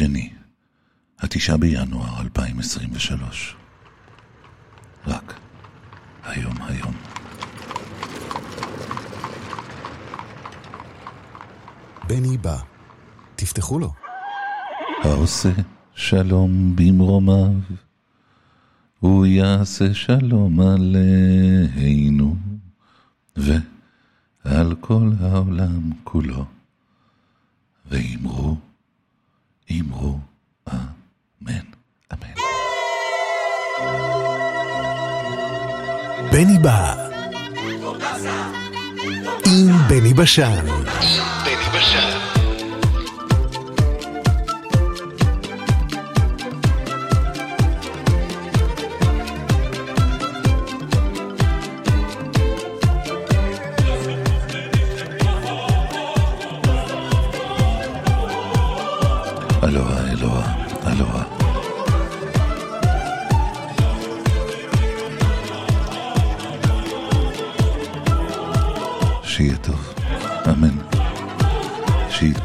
שני, 0.00 0.30
התשעה 1.18 1.56
בינואר 1.56 2.20
2023. 2.20 3.56
רק 5.06 5.40
היום 6.24 6.54
היום. 6.60 6.94
בני 12.08 12.38
בא. 12.38 12.56
תפתחו 13.36 13.78
לו. 13.78 13.92
העושה 15.04 15.52
שלום 15.94 16.76
במרומיו, 16.76 17.52
הוא 19.00 19.26
יעשה 19.26 19.94
שלום 19.94 20.60
עלינו, 20.60 22.36
ועל 23.36 24.74
כל 24.80 25.10
העולם 25.20 25.90
כולו. 26.04 26.44
ואמרו, 27.90 28.69
אמרו, 29.70 30.18
אמן, 30.68 31.60
אמן. 32.12 32.34
בני 36.32 36.58
בא. 36.62 36.94
עם 39.46 39.88
בני 39.88 40.14
בשן. 40.14 40.66
בני 41.44 41.68
בשן. 41.74 42.19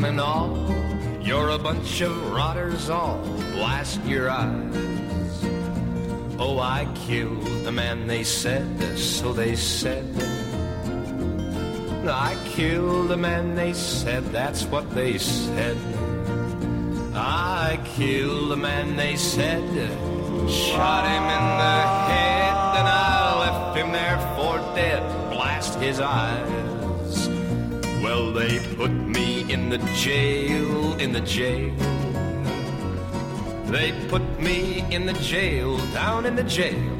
One 0.00 0.10
and 0.10 0.20
all. 0.20 0.56
You're 1.20 1.50
a 1.50 1.58
bunch 1.58 2.00
of 2.00 2.32
rotters 2.32 2.88
all, 2.88 3.18
blast 3.52 4.02
your 4.04 4.30
eyes. 4.30 5.44
Oh, 6.38 6.58
I 6.58 6.88
killed 7.06 7.44
the 7.64 7.72
man 7.72 8.06
they 8.06 8.24
said, 8.24 8.98
so 8.98 9.32
they 9.32 9.54
said. 9.56 10.06
I 12.08 12.34
killed 12.46 13.08
the 13.08 13.16
man 13.18 13.54
they 13.54 13.74
said, 13.74 14.24
that's 14.32 14.64
what 14.64 14.90
they 14.94 15.18
said. 15.18 15.76
I 17.14 17.78
killed 17.96 18.50
the 18.50 18.56
man 18.56 18.96
they 18.96 19.16
said, 19.16 19.62
shot 20.48 21.04
him 21.04 21.26
in 21.38 21.46
the 21.62 21.78
head, 22.08 22.54
and 22.78 22.88
I 22.88 23.38
left 23.44 23.76
him 23.76 23.92
there 23.92 24.18
for 24.36 24.56
dead, 24.74 25.02
blast 25.30 25.78
his 25.78 26.00
eyes. 26.00 26.69
Well, 28.20 28.32
they 28.32 28.58
put 28.76 28.90
me 28.90 29.50
in 29.50 29.70
the 29.70 29.78
jail, 29.94 30.92
in 31.00 31.10
the 31.10 31.22
jail. 31.22 31.72
They 33.64 33.94
put 34.08 34.22
me 34.38 34.84
in 34.90 35.06
the 35.06 35.14
jail, 35.14 35.78
down 35.94 36.26
in 36.26 36.36
the 36.36 36.42
jail. 36.42 36.94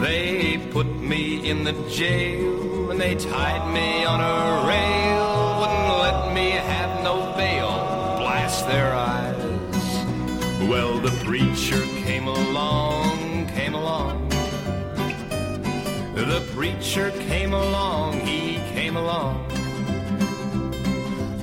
They 0.00 0.58
put 0.72 0.88
me 0.88 1.48
in 1.48 1.62
the 1.62 1.74
jail, 1.88 2.90
and 2.90 3.00
they 3.00 3.14
tied 3.14 3.72
me 3.72 4.04
on 4.04 4.18
a 4.20 4.66
rail, 4.66 5.60
wouldn't 5.60 5.98
let 6.06 6.34
me 6.34 6.50
have 6.50 7.04
no 7.04 7.32
bail, 7.36 7.70
blast 8.18 8.66
their 8.66 8.92
eyes. 8.92 9.88
Well, 10.68 10.98
the 10.98 11.12
preacher 11.24 11.82
came 12.02 12.26
along, 12.26 13.46
came 13.54 13.74
along. 13.74 14.28
The 16.16 16.42
preacher 16.52 17.12
came 17.28 17.54
along, 17.54 18.20
he 18.26 18.56
came 18.74 18.96
along. 18.96 19.51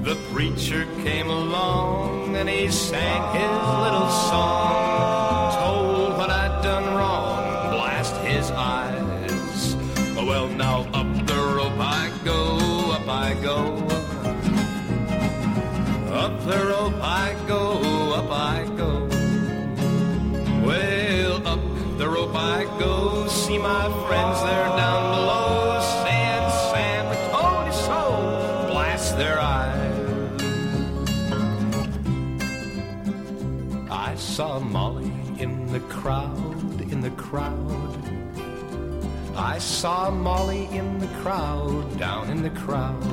The 0.09 0.15
preacher 0.33 0.87
came 1.03 1.29
along 1.29 2.35
and 2.35 2.49
he 2.49 2.67
sang 2.71 3.21
his 3.31 3.57
little 3.83 4.09
song, 4.09 5.53
told 5.53 6.17
what 6.17 6.31
I'd 6.31 6.63
done 6.63 6.95
wrong, 6.95 7.69
blast 7.71 8.15
his 8.25 8.49
eyes. 8.49 9.75
Well, 10.15 10.47
now 10.47 10.87
up 10.95 11.27
the 11.27 11.35
rope 11.35 11.77
I 11.77 12.11
go, 12.25 12.91
up 12.91 13.07
I 13.07 13.35
go. 13.35 13.59
Up 16.11 16.43
the 16.43 16.57
rope 16.57 17.03
I 17.03 17.35
go, 17.47 18.13
up 18.15 18.31
I 18.31 18.65
go. 18.75 19.05
Well, 20.65 21.47
up 21.47 21.61
the 21.99 22.09
rope 22.09 22.33
I 22.33 22.63
go, 22.79 23.27
see 23.27 23.59
my 23.59 23.85
friends 24.07 24.41
there 24.41 24.78
saw 34.39 34.57
Molly 34.57 35.11
in 35.37 35.67
the 35.73 35.81
crowd, 35.81 36.79
in 36.93 37.01
the 37.01 37.09
crowd. 37.09 37.91
I 39.35 39.57
saw 39.57 40.09
Molly 40.09 40.63
in 40.71 40.97
the 40.99 41.09
crowd, 41.21 41.99
down 41.99 42.29
in 42.29 42.41
the 42.41 42.49
crowd. 42.51 43.03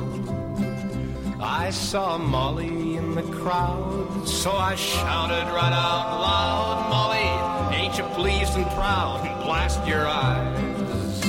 I 1.37 1.69
saw 1.69 2.17
Molly 2.17 2.95
in 2.95 3.13
the 3.13 3.23
crowd, 3.23 4.25
so 4.25 4.51
I 4.51 4.75
shouted 4.75 5.51
right 5.51 5.73
out 5.73 6.07
loud, 6.27 6.89
Molly, 6.95 7.75
ain't 7.75 7.97
you 7.97 8.05
pleased 8.15 8.55
and 8.55 8.65
proud? 8.67 9.27
And 9.27 9.43
Blast 9.43 9.85
your 9.85 10.07
eyes. 10.07 11.23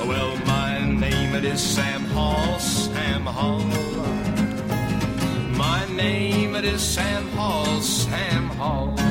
Well, 0.00 0.36
my 0.46 0.80
name 0.84 1.36
it 1.36 1.44
is 1.44 1.60
Sam 1.60 2.02
Hall, 2.06 2.58
Sam 2.58 3.26
Hall. 3.26 3.60
My 5.56 5.86
name 5.94 6.56
it 6.56 6.64
is 6.64 6.82
Sam 6.82 7.28
Hall, 7.28 7.80
Sam 7.80 8.48
Hall. 8.58 9.01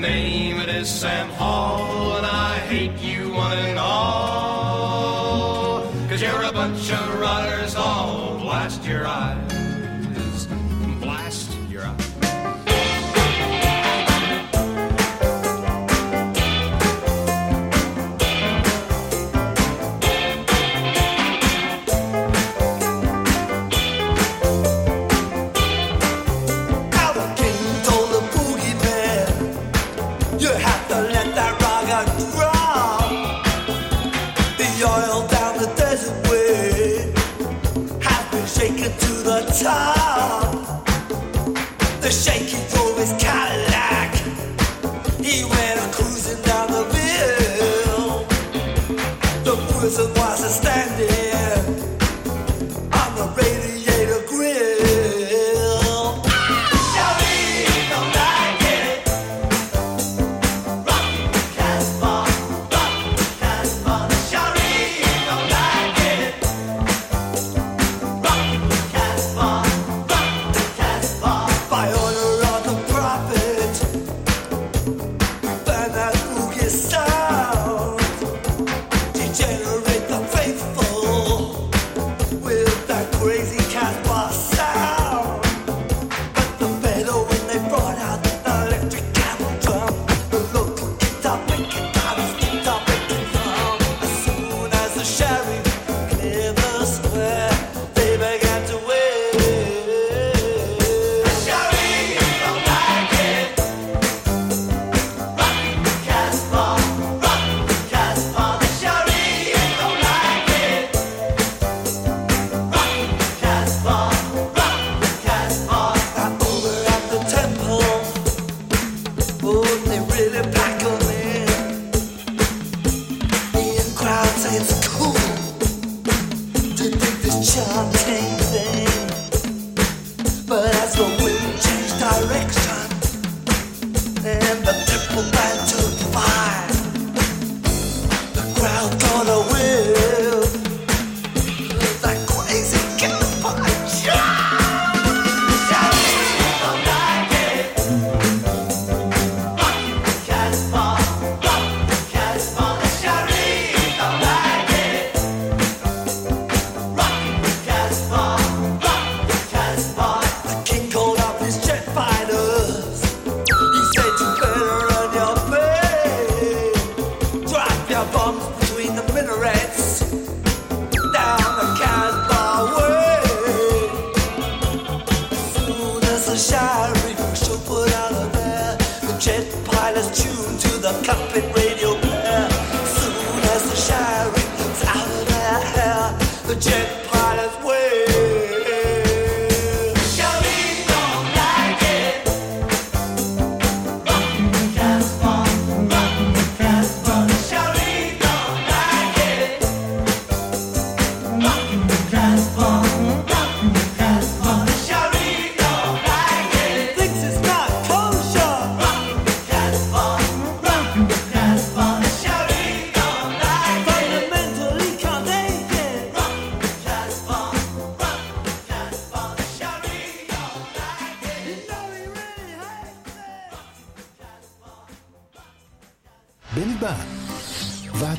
Name 0.00 0.60
it 0.60 0.68
is 0.68 0.90
Sam 0.90 1.28
Hall, 1.30 2.16
and 2.16 2.26
I 2.26 2.58
hate 2.58 2.98
you 3.00 3.32
one 3.32 3.58
and 3.58 3.78
all. 3.78 4.33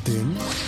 Martin. 0.08 0.65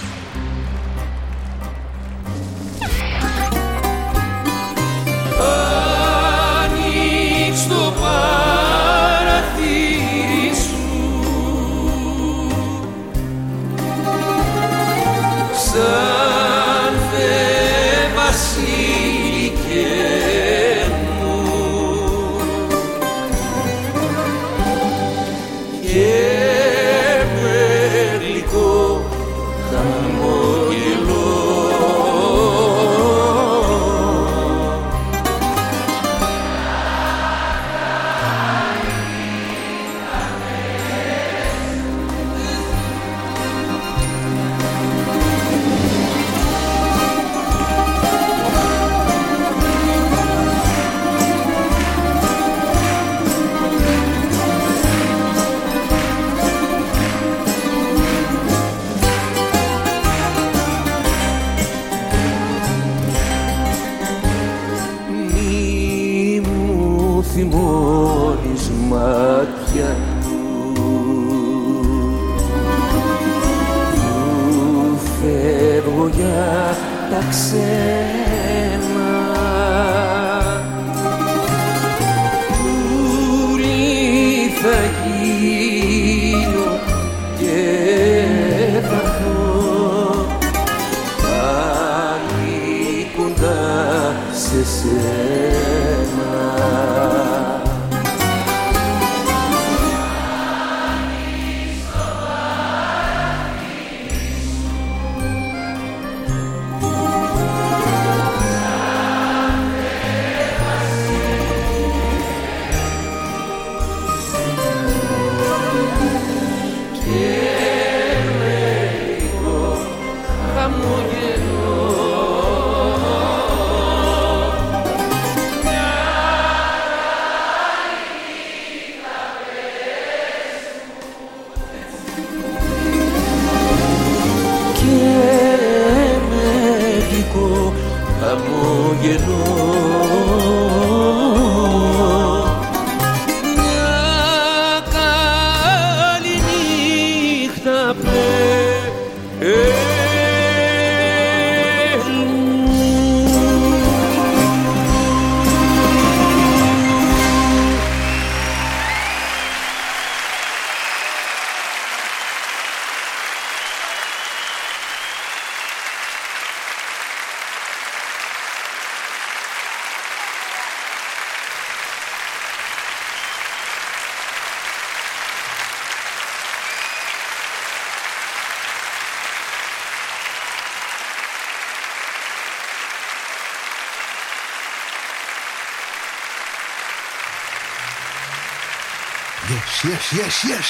Yes, 190.27 190.43
yes. 190.43 190.67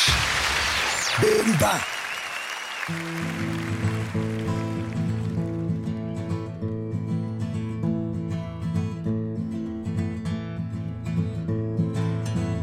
Baby 1.19 1.57
bye. 1.57 1.81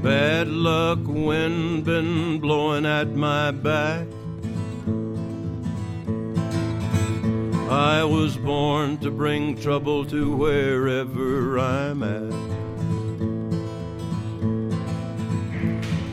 Bad 0.04 0.46
luck 0.46 1.00
wind 1.04 1.84
been 1.84 2.38
blowing 2.38 2.86
at 2.86 3.08
my 3.16 3.50
back. 3.50 4.06
I 7.72 8.04
was 8.04 8.36
born 8.36 8.98
to 8.98 9.10
bring 9.10 9.56
trouble 9.56 10.04
to 10.04 10.36
wherever 10.36 11.58
I'm 11.58 12.04
at. 12.04 12.54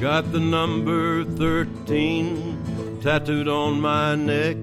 Got 0.01 0.31
the 0.31 0.39
number 0.39 1.23
13 1.23 2.99
tattooed 3.03 3.47
on 3.47 3.79
my 3.79 4.15
neck. 4.15 4.57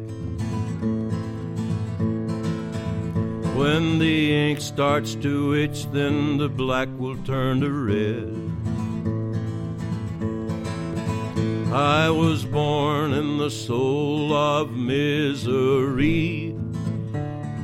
When 3.55 4.01
the 4.01 4.35
ink 4.35 4.61
starts 4.61 5.15
to 5.15 5.55
itch, 5.55 5.89
then 5.93 6.39
the 6.39 6.49
black 6.49 6.89
will 6.99 7.17
turn 7.19 7.61
to 7.61 7.71
red. 7.71 8.35
I 11.73 12.11
was 12.11 12.45
born 12.45 13.13
in 13.13 13.39
the 13.39 13.53
soul 13.53 14.33
of 14.33 14.73
misery, 14.73 16.53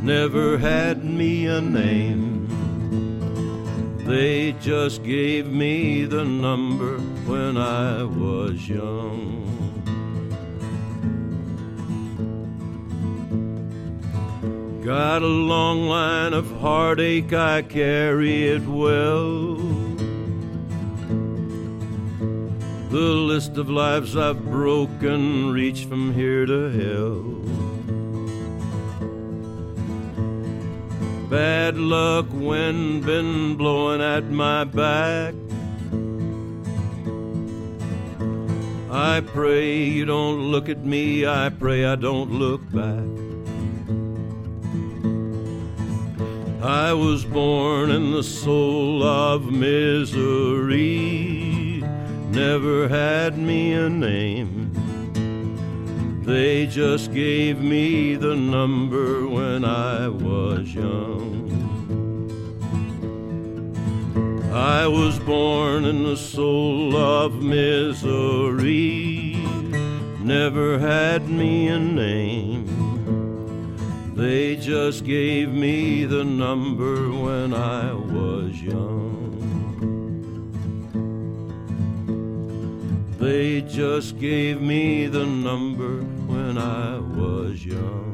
never 0.01 0.59
had 0.59 1.05
me 1.05 1.47
a 1.47 1.61
name. 1.61 2.34
They 4.05 4.53
just 4.61 5.03
gave 5.03 5.47
me 5.47 6.05
the 6.05 6.27
number 6.27 6.99
when 7.27 7.57
I 7.57 8.03
was 8.05 8.69
young. 8.69 9.45
Got 14.85 15.23
a 15.23 15.27
long 15.27 15.87
line 15.89 16.35
of 16.35 16.51
heartache, 16.61 17.33
I 17.33 17.63
carry 17.63 18.49
it 18.49 18.67
well. 18.67 19.55
The 22.91 23.11
list 23.31 23.57
of 23.57 23.71
lives 23.71 24.19
I've 24.19 24.45
broken 24.45 25.51
reach 25.51 25.87
from 25.87 26.13
here 26.13 26.45
to 26.45 26.71
hell. 26.71 27.64
Bad 31.31 31.77
luck 31.79 32.27
wind 32.33 33.05
been 33.05 33.57
blowing 33.57 34.01
at 34.03 34.31
my 34.31 34.65
back. 34.65 35.35
I 38.91 39.21
pray 39.21 39.85
you 39.85 40.05
don't 40.05 40.53
look 40.53 40.69
at 40.69 40.85
me, 40.85 41.27
I 41.27 41.49
pray 41.49 41.85
I 41.85 41.97
don't 41.97 42.31
look 42.31 42.61
back. 42.71 43.09
I 46.63 46.93
was 46.93 47.25
born 47.25 47.91
in 47.91 48.13
the 48.13 48.23
soul 48.23 49.03
of 49.03 49.51
misery, 49.51 50.83
never 52.31 52.89
had 52.89 53.37
me 53.37 53.73
a 53.73 53.89
name. 53.89 54.64
They 56.25 56.67
just 56.67 57.13
gave 57.13 57.61
me 57.61 58.15
the 58.15 58.35
number 58.35 59.29
when 59.29 59.63
I 59.63 60.09
was 60.09 60.75
young. 60.75 61.45
I 64.51 64.87
was 64.87 65.19
born 65.19 65.85
in 65.85 66.03
the 66.03 66.17
soul 66.17 66.97
of 66.97 67.43
misery, 67.43 69.37
never 70.21 70.79
had 70.79 71.29
me 71.29 71.69
a 71.69 71.79
name. 71.79 72.65
They 74.15 74.57
just 74.57 75.05
gave 75.05 75.51
me 75.51 76.07
the 76.07 76.25
number 76.25 77.11
when 77.11 77.53
I 77.53 77.93
was 77.93 78.63
young. 78.63 79.34
They 83.25 83.63
just 83.63 84.19
gave 84.19 84.61
me 84.61 85.07
the 85.07 85.25
number 85.25 86.03
when 86.31 86.59
I 86.59 86.99
was 86.99 87.65
young. 87.65 88.13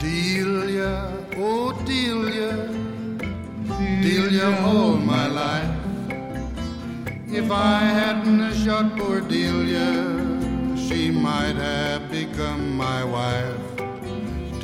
Delia, 0.00 1.12
oh 1.36 1.72
Delia, 1.84 2.52
Delia 4.00 4.58
all 4.62 4.96
my 4.96 5.26
life. 5.26 5.84
If 7.28 7.50
I 7.50 7.80
hadn't 7.80 8.40
a 8.40 8.54
shot 8.54 8.96
poor 8.96 9.20
Delia, 9.20 9.43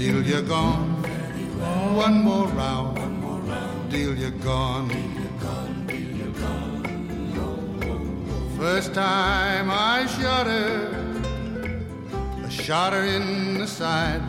Delia 0.00 0.40
gone, 0.40 1.02
one 1.94 2.24
more 2.24 2.48
round, 2.48 2.96
Delia 3.90 4.30
gone. 4.30 4.88
First 8.56 8.94
time 8.94 9.70
I 9.70 10.06
shot 10.06 10.46
her, 10.46 10.88
I 12.42 12.48
shot 12.48 12.94
her 12.94 13.04
in 13.04 13.58
the 13.58 13.66
side. 13.66 14.22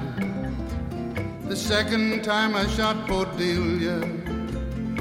The 1.48 1.56
second 1.56 2.22
time 2.26 2.54
I 2.54 2.68
shot 2.68 3.08
poor 3.08 3.28
Delia, 3.38 4.02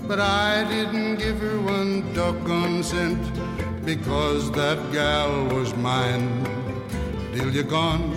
But 0.08 0.22
I 0.22 0.64
didn't 0.70 1.18
give 1.18 1.42
her 1.42 1.60
one 1.60 2.14
doggone 2.14 2.82
cent 2.82 3.22
because 3.84 4.50
that 4.54 4.80
gal 4.94 5.48
was 5.48 5.76
mine. 5.76 6.30
Delia 7.34 7.64
gone, 7.64 8.10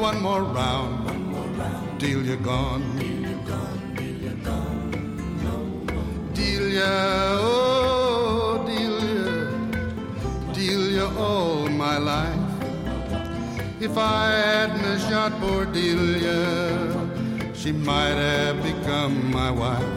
one 0.00 0.18
more 0.22 0.44
round. 0.44 1.98
Delia 1.98 2.36
gone. 2.36 2.95
Delia, 6.75 6.95
oh 7.39 8.61
Delia, 8.67 9.47
Delia 10.53 11.07
all 11.17 11.69
my 11.69 11.97
life. 11.97 12.49
If 13.79 13.97
I 13.97 14.31
hadn't 14.31 14.99
shot 15.07 15.31
poor 15.39 15.63
Delia, 15.63 16.41
she 17.53 17.71
might 17.71 18.17
have 18.27 18.57
become 18.69 19.31
my 19.31 19.49
wife. 19.49 19.95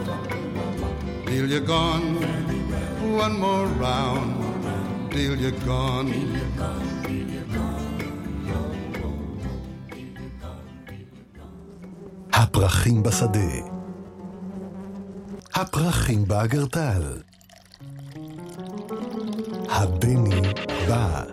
Delia 1.25 1.59
gone, 1.59 2.07
one 3.23 3.35
more 3.37 3.67
round. 3.85 4.31
Delia 5.11 5.51
gone. 5.67 6.11
הפרחים 12.33 13.03
בשדה. 13.03 13.68
הפרחים 15.60 16.24
באגרטל. 16.28 17.02
הבני 19.68 20.40
בא. 20.88 21.24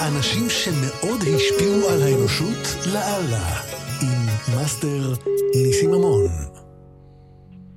האנשים 0.00 0.48
שמאוד 0.48 1.20
השפיעו 1.20 1.88
על 1.90 2.02
האנושות 2.02 2.76
לאללה, 2.92 3.60
עם 4.02 4.26
מאסטר 4.54 5.14
ניסים 5.54 5.90
ממון. 5.90 6.26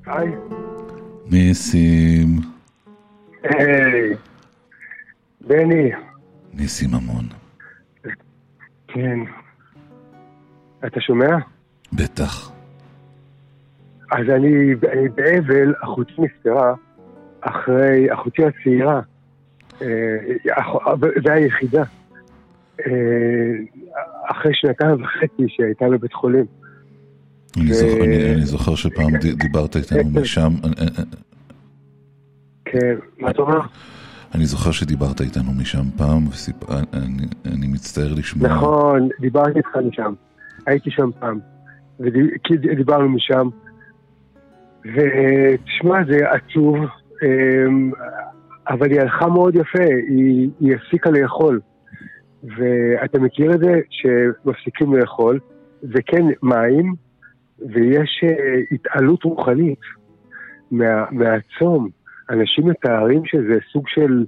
היי. 0.05 0.31
ניסים, 1.25 2.27
היי. 3.43 4.15
בני. 5.41 5.91
ניסים 6.53 6.89
ממון. 6.91 7.25
כן. 8.88 9.19
אתה 10.88 11.01
שומע? 11.01 11.38
בטח. 11.93 12.57
אז 14.12 14.30
אני, 14.36 14.48
אני 14.94 15.10
באבל, 15.10 15.74
אחותי 15.84 16.14
נפטרה 16.18 16.74
אחרי, 17.42 18.14
אחותי 18.14 18.42
הצעירה, 18.46 19.02
אה, 19.82 19.88
והיחידה, 21.24 21.84
אה, 22.80 22.92
אחרי 24.32 24.52
שנתיים 24.54 25.04
וחצי 25.04 25.44
שהייתה 25.48 25.86
בבית 25.90 26.14
חולים. 26.14 26.46
אני 27.58 27.72
ו- 27.72 27.74
זוכר- 27.74 28.03
אני- 28.03 28.34
אני 28.34 28.46
זוכר 28.46 28.75
שפעם 28.75 29.12
דיברת 29.44 29.75
איתנו 29.75 30.10
משם, 30.22 30.50
אני- 30.64 30.74
אני- 30.98 31.05
כן, 32.66 32.96
מה 33.20 33.29
אתה 33.31 33.42
אומר? 33.42 33.60
אני 34.36 34.46
זוכר 34.46 34.72
שדיברת 34.72 35.22
איתנו 35.22 35.51
משם 35.62 35.84
פעם, 35.98 36.27
וסיפ- 36.27 36.72
אני 36.94 37.24
אני 37.46 37.68
מצטער 37.68 38.14
לשמוע. 38.14 38.50
נכון, 38.50 39.10
דיברתי 39.22 39.58
איתך 39.58 39.70
משם. 39.88 40.14
הייתי 40.66 40.92
שם 40.92 41.10
פעם. 41.20 41.40
ודי- 42.00 42.29
כי 42.44 42.58
דיברנו 42.75 43.10
משם. 43.10 43.50
ותשמע, 44.94 45.98
זה 46.10 46.30
עצוב, 46.30 46.76
אמ, 47.24 47.92
אבל 48.70 48.92
היא 48.92 49.02
הלכה 49.02 49.28
מאוד 49.28 49.56
יפה, 49.56 49.84
היא, 50.08 50.50
היא 50.60 50.76
הפסיקה 50.76 51.10
לאכול. 51.10 51.60
ואתה 52.44 53.20
מכיר 53.20 53.54
את 53.54 53.60
זה 53.60 53.80
שמפסיקים 53.90 54.96
לאכול, 54.96 55.40
וכן 55.84 56.26
מים, 56.44 56.94
ויש 57.60 58.24
אה, 58.24 58.60
התעלות 58.72 59.24
רוחנית 59.24 59.80
מה, 60.72 61.06
מהצום. 61.12 61.90
אנשים 62.30 62.68
מתארים 62.68 63.26
שזה 63.26 63.58
סוג 63.72 63.88
של 63.88 64.26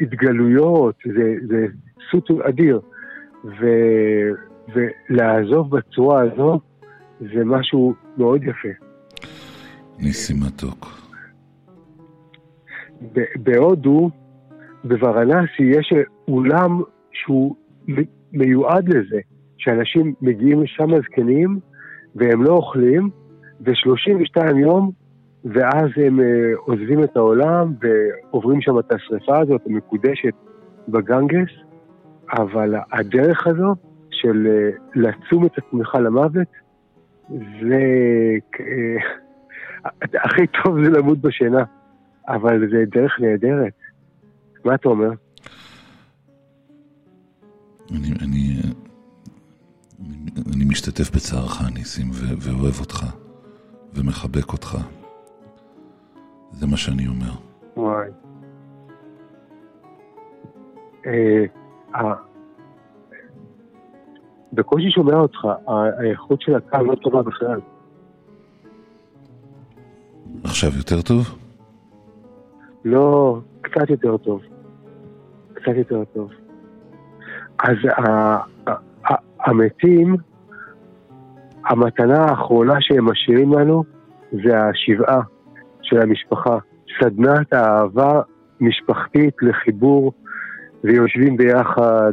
התגלויות, 0.00 0.94
זה, 1.04 1.34
זה 1.48 1.66
סוט 2.10 2.30
אדיר. 2.48 2.80
ו, 3.44 3.66
ולעזוב 4.74 5.76
בצורה 5.76 6.22
הזו 6.22 6.60
זה 7.20 7.44
משהו 7.44 7.94
מאוד 8.18 8.42
יפה. 8.42 8.91
ניסים 10.02 10.36
מתוק. 10.46 10.86
בהודו, 13.36 14.10
בוורנסי, 14.84 15.62
יש 15.62 15.94
אולם 16.28 16.80
שהוא 17.12 17.56
מיועד 18.32 18.88
לזה, 18.88 19.20
שאנשים 19.58 20.14
מגיעים 20.20 20.62
לשם 20.62 21.00
זקנים 21.02 21.58
והם 22.14 22.42
לא 22.42 22.52
אוכלים, 22.52 23.10
ו-32 23.60 24.56
יום, 24.56 24.90
ואז 25.44 25.88
הם 25.96 26.20
אה, 26.20 26.26
עוזבים 26.56 27.04
את 27.04 27.16
העולם 27.16 27.74
ועוברים 27.80 28.60
שם 28.60 28.78
את 28.78 28.92
השרפה 28.92 29.38
הזאת 29.38 29.60
המקודשת 29.66 30.34
בגנגס, 30.88 31.50
אבל 32.32 32.74
הדרך 32.92 33.46
הזו 33.46 33.74
של 34.10 34.46
אה, 34.46 34.70
לצום 34.94 35.46
את 35.46 35.58
עצמך 35.58 35.94
למוות, 35.94 36.48
זה... 37.60 37.78
אה, 38.60 39.21
הכי 40.24 40.46
טוב 40.46 40.84
זה 40.84 40.90
למות 40.90 41.18
בשינה. 41.18 41.64
אבל 42.28 42.68
זה 42.70 42.84
דרך 42.90 43.20
נהדרת. 43.20 43.72
מה 44.64 44.74
אתה 44.74 44.88
אומר? 44.88 45.10
אני, 47.90 48.12
אני, 48.22 48.60
אני, 50.54 50.64
משתתף 50.64 51.10
בצערך, 51.10 51.62
ניסים, 51.74 52.10
ו- 52.10 52.36
ואוהב 52.40 52.80
אותך, 52.80 53.06
ומחבק 53.94 54.52
אותך. 54.52 54.78
זה 56.50 56.66
מה 56.66 56.76
שאני 56.76 57.06
אומר. 57.06 57.32
וואי. 57.76 58.08
אה, 61.06 61.44
אה, 61.94 62.14
בקושי 64.52 64.90
שומע 64.90 65.14
אותך, 65.14 65.46
האיכות 65.98 66.40
של 66.40 66.54
הקו 66.54 66.84
לא 66.84 66.94
טובה 66.94 67.22
בכלל. 67.22 67.60
עכשיו 70.44 70.70
יותר 70.76 71.02
טוב? 71.02 71.38
לא, 72.84 73.38
קצת 73.60 73.90
יותר 73.90 74.16
טוב. 74.16 74.42
קצת 75.54 75.72
יותר 75.76 76.04
טוב. 76.04 76.30
אז 77.58 77.76
המתים, 79.40 80.16
המתנה 81.64 82.24
האחרונה 82.24 82.74
שהם 82.80 83.04
משאירים 83.04 83.52
לנו 83.52 83.84
זה 84.32 84.58
השבעה 84.58 85.20
של 85.82 86.00
המשפחה. 86.00 86.58
סדנת 87.00 87.52
אהבה 87.54 88.20
משפחתית 88.60 89.34
לחיבור, 89.42 90.12
ויושבים 90.84 91.36
ביחד, 91.36 92.12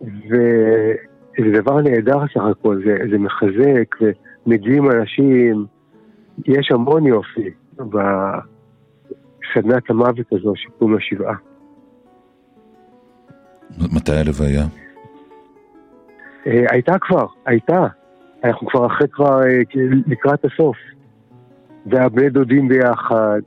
וזה 0.00 1.50
דבר 1.52 1.80
נהדר 1.80 2.18
סך 2.34 2.42
הכל, 2.50 2.82
זה, 2.84 2.96
זה 3.10 3.18
מחזק, 3.18 3.96
ומגיעים 4.46 4.90
אנשים, 4.90 5.66
יש 6.46 6.70
המון 6.72 7.06
יופי 7.06 7.50
בסדנת 7.76 7.90
המוות 9.90 10.32
הזו 10.32 10.52
שקוראים 10.56 10.96
לה 10.96 11.00
שבעה. 11.00 11.36
מתי 13.96 14.12
הלוויה? 14.12 14.64
אה, 16.46 16.64
הייתה 16.70 16.98
כבר, 17.00 17.26
הייתה. 17.46 17.86
אנחנו 18.44 18.66
כבר 18.66 18.86
אחרי 18.86 19.08
כבר 19.08 19.42
אה, 19.42 19.60
לקראת 20.06 20.44
הסוף. 20.44 20.76
והבני 21.86 22.30
דודים 22.30 22.68
ביחד, 22.68 23.40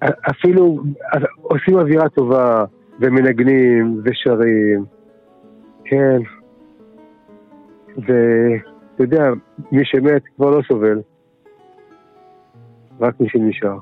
ואפילו 0.00 0.82
עושים 1.42 1.78
אווירה 1.78 2.08
טובה, 2.08 2.64
ומנגנים, 3.00 4.00
ושרים. 4.04 4.84
כן. 5.84 6.18
ואתה 8.98 9.14
יודע, 9.14 9.30
מי 9.72 9.84
שמת 9.84 10.22
כבר 10.36 10.50
לא 10.50 10.62
סובל. 10.68 11.00
רק 13.00 13.20
מי 13.20 13.28
שנשאר. 13.28 13.78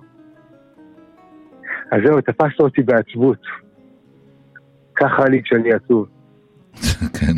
אז 1.93 2.01
זהו, 2.07 2.21
תפסת 2.21 2.61
אותי 2.61 2.83
בעצבות. 2.83 3.39
ככה 4.95 5.27
אני 5.27 5.43
כשאני 5.43 5.73
עצוב. 5.73 6.09
כן, 7.13 7.33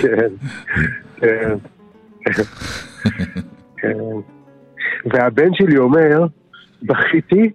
כן. 0.00 0.28
כן. 3.76 3.98
והבן 5.04 5.54
שלי 5.54 5.78
אומר, 5.78 6.26
בכיתי, 6.82 7.52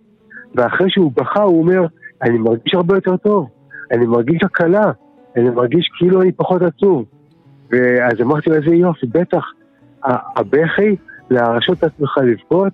ואחרי 0.55 0.89
שהוא 0.89 1.11
בכה 1.15 1.41
הוא 1.41 1.61
אומר, 1.61 1.85
אני 2.21 2.37
מרגיש 2.37 2.73
הרבה 2.73 2.95
יותר 2.95 3.17
טוב, 3.17 3.49
אני 3.91 4.05
מרגיש 4.05 4.43
הקלה, 4.43 4.91
אני 5.35 5.49
מרגיש 5.49 5.89
כאילו 5.97 6.21
אני 6.21 6.31
פחות 6.31 6.61
עצוב. 6.61 7.05
ואז 7.75 8.21
אמרתי 8.21 8.49
לו, 8.49 8.55
איזה 8.55 8.75
יופי, 8.75 9.05
בטח, 9.07 9.43
הבכי, 10.35 10.95
להרשות 11.29 11.77
את 11.77 11.83
עצמך 11.83 12.17
לבכות, 12.23 12.73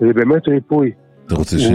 זה 0.00 0.12
באמת 0.12 0.48
ריפוי. 0.48 0.92
אתה 1.26 1.34
רוצה 1.34 1.58
ש... 1.58 1.70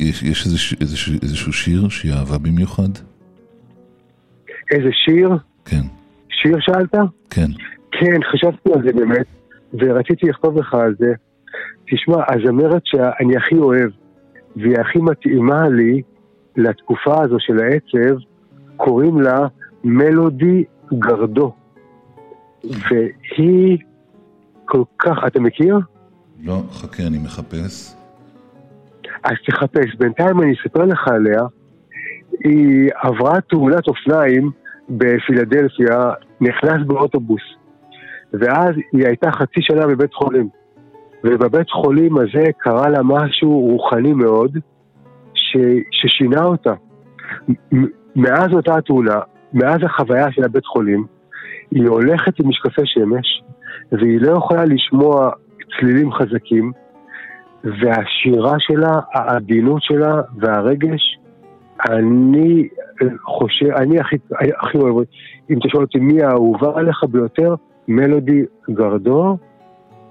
יש 0.00 0.22
יש 0.22 0.46
איזשהו- 0.46 0.76
איזשהו 0.80 1.14
איזשהו 1.22 1.52
שיר 1.52 1.88
שהיא 1.88 2.12
אהבה 2.12 2.38
במיוחד? 2.38 2.88
איזה 4.70 4.88
שיר, 4.92 5.30
כן, 5.64 5.80
שיר 6.28 6.56
שאלת? 6.60 6.94
כן. 7.30 7.46
כן, 7.92 8.20
חשבתי 8.32 8.72
על 8.74 8.82
זה 8.82 8.92
באמת, 8.92 9.26
ורציתי 9.74 10.26
לכתוב 10.26 10.58
לך 10.58 10.74
על 10.74 10.94
זה. 10.98 11.12
תשמע, 11.90 12.16
הזמרת 12.28 12.82
שאני 12.84 13.36
הכי 13.36 13.54
אוהב, 13.54 13.90
והיא 14.56 14.78
הכי 14.80 14.98
מתאימה 14.98 15.68
לי 15.68 16.02
לתקופה 16.56 17.22
הזו 17.24 17.36
של 17.38 17.58
העצב, 17.58 18.16
קוראים 18.76 19.20
לה 19.20 19.46
מלודי 19.84 20.64
גרדו. 20.92 21.52
והיא 22.64 23.78
כל 24.64 24.82
כך, 24.98 25.16
אתה 25.26 25.40
מכיר? 25.40 25.78
לא, 26.42 26.62
חכה, 26.72 27.02
אני 27.06 27.18
מחפש. 27.18 27.94
אז 29.24 29.36
תחפש. 29.46 29.94
בינתיים 29.98 30.42
אני 30.42 30.54
אספר 30.54 30.84
לך 30.84 31.08
עליה. 31.08 31.42
היא 32.44 32.90
עברה 32.94 33.40
תאונת 33.40 33.88
אופניים 33.88 34.50
בפילדלפיה, 34.88 36.12
נכנס 36.40 36.86
באוטובוס. 36.86 37.42
ואז 38.32 38.74
היא 38.92 39.06
הייתה 39.06 39.30
חצי 39.30 39.60
שנה 39.60 39.86
בבית 39.86 40.14
חולים. 40.14 40.48
ובבית 41.24 41.70
חולים 41.70 42.18
הזה 42.18 42.44
קרה 42.58 42.88
לה 42.88 43.02
משהו 43.02 43.60
רוחני 43.60 44.12
מאוד, 44.12 44.58
ש, 45.34 45.56
ששינה 45.90 46.44
אותה. 46.44 46.74
מאז 48.16 48.52
אותה 48.52 48.76
התאונה, 48.76 49.20
מאז 49.52 49.78
החוויה 49.82 50.32
של 50.32 50.44
הבית 50.44 50.66
חולים, 50.66 51.06
היא 51.70 51.88
הולכת 51.88 52.40
עם 52.40 52.48
משקפי 52.48 52.82
שמש, 52.84 53.42
והיא 53.92 54.20
לא 54.20 54.36
יכולה 54.36 54.64
לשמוע 54.64 55.30
צלילים 55.78 56.12
חזקים, 56.12 56.72
והשירה 57.64 58.54
שלה, 58.58 59.00
העדינות 59.14 59.82
שלה 59.82 60.20
והרגש, 60.36 61.18
אני 61.90 62.68
חושב, 63.22 63.66
אני 63.66 64.00
הכי, 64.00 64.16
הכי 64.62 64.78
אוהב, 64.78 65.06
אם 65.50 65.58
תשאל 65.64 65.80
אותי 65.80 65.98
מי 65.98 66.22
האהובה 66.22 66.72
עליך 66.74 67.04
ביותר, 67.04 67.54
מלודי 67.88 68.42
גרדור, 68.70 69.38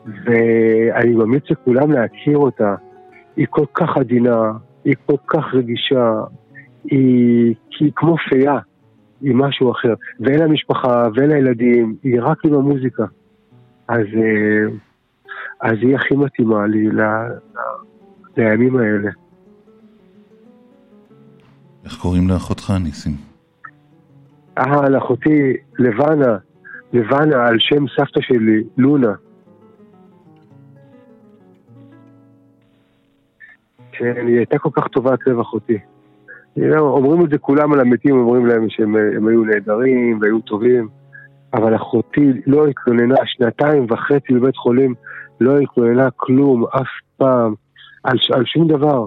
ואני 0.06 1.16
ממליץ 1.16 1.44
לכולם 1.50 1.92
להכיר 1.92 2.38
אותה. 2.38 2.76
היא 3.36 3.48
כל 3.50 3.66
כך 3.74 3.98
עדינה, 3.98 4.52
היא 4.86 4.96
כל 5.06 5.18
כך 5.28 5.54
רגישה, 5.54 6.22
היא, 6.84 7.56
היא 7.80 7.92
כמו 7.96 8.16
פייה, 8.30 8.58
היא 9.22 9.36
משהו 9.36 9.72
אחר. 9.72 9.94
ואין 10.20 10.40
לה 10.40 10.48
משפחה 10.48 11.08
ואין 11.16 11.30
לה 11.30 11.38
ילדים, 11.38 11.96
היא 12.04 12.22
רק 12.22 12.46
עם 12.46 12.54
המוזיקה. 12.54 13.06
אז, 13.88 14.06
אה, 14.16 14.76
אז 15.62 15.78
היא 15.82 15.96
הכי 15.96 16.16
מתאימה 16.16 16.68
לי 16.68 16.88
ל, 16.88 17.02
ל, 17.02 17.60
לימים 18.38 18.78
האלה. 18.78 19.10
איך 21.86 21.98
קוראים 22.02 22.30
לאחותך, 22.30 22.74
ניסים? 22.84 23.14
אה, 24.58 24.90
לאחותי 24.90 25.54
לבנה, 25.80 26.38
לבנה 26.94 27.48
על 27.48 27.56
שם 27.60 27.86
סבתא 27.98 28.22
שלי, 28.22 28.64
לונה. 28.78 29.14
כן, 33.92 34.28
היא 34.28 34.38
הייתה 34.38 34.60
כל 34.60 34.70
כך 34.74 34.88
טובת 34.88 35.28
לב 35.28 35.40
אחותי. 35.40 35.78
אומרים 36.78 37.26
את 37.26 37.30
זה 37.30 37.38
כולם 37.38 37.74
על 37.74 37.80
המתים, 37.80 38.18
אומרים 38.18 38.46
להם 38.46 38.70
שהם 38.70 38.96
הם 38.96 39.28
היו 39.28 39.44
נהדרים 39.44 40.20
והיו 40.22 40.40
טובים, 40.42 40.88
אבל 41.54 41.76
אחותי 41.76 42.32
לא 42.48 42.68
התלוננה 42.68 43.16
שנתיים 43.26 43.86
וחצי 43.90 44.34
בבית 44.34 44.58
חולים, 44.58 44.94
לא 45.42 45.60
התלוננה 45.60 46.12
כלום, 46.16 46.66
אף 46.66 46.88
פעם, 47.18 47.54
על, 48.04 48.18
על 48.34 48.46
שום 48.46 48.68
דבר, 48.68 49.06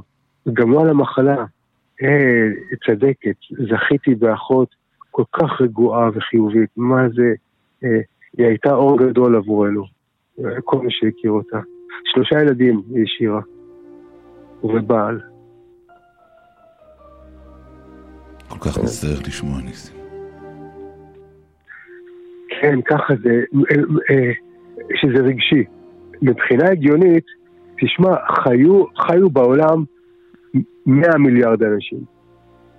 גם 0.52 0.72
לא 0.72 0.80
על 0.80 0.88
המחלה. 0.88 1.44
אה, 2.02 2.48
צדקת, 2.86 3.36
זכיתי 3.70 4.14
באחות 4.14 4.68
כל 5.10 5.24
כך 5.32 5.60
רגועה 5.60 6.10
וחיובית, 6.14 6.70
מה 6.76 7.08
זה, 7.08 7.32
אה, 7.84 8.00
היא 8.38 8.46
הייתה 8.46 8.74
אור 8.74 8.98
גדול 8.98 9.36
עבורנו, 9.36 9.84
אה, 10.38 10.60
כל 10.64 10.78
מי 10.78 10.90
שהכיר 10.90 11.30
אותה. 11.30 11.60
שלושה 12.04 12.40
ילדים 12.40 12.82
היא 12.94 13.04
השאירה, 13.04 13.40
ובעל. 14.64 15.20
כל 18.60 18.68
כך 18.68 18.78
מצטער 18.78 19.18
לשמוע, 19.26 19.60
ניסים. 19.62 19.96
כן, 22.60 22.80
ככה 22.80 23.14
זה, 23.22 23.30
אה, 23.70 23.76
אה, 24.10 24.32
שזה 24.94 25.22
רגשי. 25.22 25.64
מבחינה 26.22 26.70
הגיונית, 26.70 27.24
תשמע, 27.80 28.16
חיו, 28.44 28.84
חיו 28.96 29.30
בעולם 29.30 29.84
100 30.86 31.18
מיליארד 31.18 31.62
אנשים. 31.62 31.98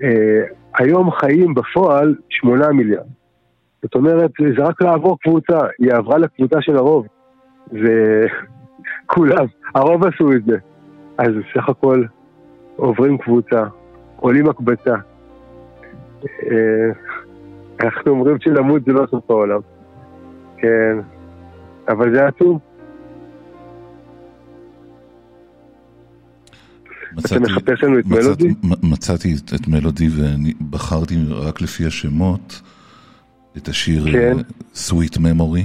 אה, 0.04 0.42
היום 0.76 1.12
חיים 1.12 1.54
בפועל 1.54 2.16
8 2.30 2.68
מיליארד. 2.68 3.06
זאת 3.82 3.96
אומרת, 3.96 4.32
זה 4.58 4.64
רק 4.64 4.82
לעבור 4.82 5.18
קבוצה, 5.20 5.60
היא 5.80 5.94
עברה 5.94 6.18
לקבוצה 6.18 6.62
של 6.62 6.76
הרוב. 6.76 7.06
זה 7.72 8.26
כולם, 9.14 9.46
הרוב 9.76 10.06
עשו 10.06 10.32
את 10.32 10.46
זה. 10.46 10.58
אז 11.18 11.32
סך 11.54 11.70
הכל 11.70 12.04
עוברים 12.76 13.18
קבוצה, 13.18 13.64
עולים 14.16 14.50
הקבצה. 14.50 14.96
אה, 16.26 16.92
אנחנו 17.82 18.12
אומרים 18.12 18.38
שלמות 18.40 18.82
זה 18.86 18.92
לא 18.92 19.06
סוף 19.12 19.30
העולם. 19.32 19.60
כן, 20.58 20.98
אבל 21.90 22.14
זה 22.16 22.28
עצוב. 22.28 22.60
אתה 27.20 27.40
מחפש 27.40 27.84
לנו 27.84 28.00
את 28.00 28.06
מצאתי- 28.06 28.26
מלודי? 28.28 28.54
מצאתי 28.84 29.34
את- 29.56 29.68
מלודי 29.68 30.08
ואני 30.18 30.54
בחרתי 30.70 31.16
רק 31.32 31.62
לפי 31.62 31.86
השמות 31.86 32.62
את 33.58 33.68
השיר 33.68 34.12
כן. 34.12 34.38
אה, 34.38 34.44
Sweet 34.76 35.18
Memory. 35.18 35.64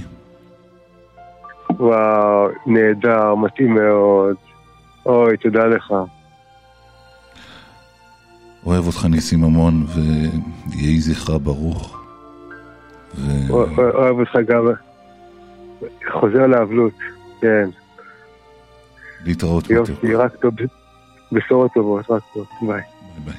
וואו, 1.81 2.49
נהדר, 2.67 3.35
מתאים 3.35 3.75
מאוד. 3.75 4.37
אוי, 5.07 5.37
תודה 5.37 5.65
לך. 5.67 5.95
אוהב 8.67 8.87
אותך 8.87 9.05
ניסים 9.05 9.45
המון 9.45 9.87
ויהי 10.69 11.01
זכרה 11.01 11.39
ברוך. 11.39 12.03
ו- 13.15 13.51
אוה- 13.51 13.67
אוה- 13.79 13.91
אוהב 13.91 14.19
אותך 14.19 14.37
גם. 14.49 14.67
חוזר 16.13 16.47
לאבלות, 16.47 16.93
כן. 17.41 17.69
להתראות 19.25 19.71
יופי. 19.71 20.15
רק 20.15 20.37
טוב. 20.43 20.55
בשורות 21.33 21.71
טובות, 21.75 22.11
רק 22.11 22.23
טוב. 22.35 22.47
ביי. 22.63 22.69
ביי 22.69 22.83
ביי. 23.25 23.35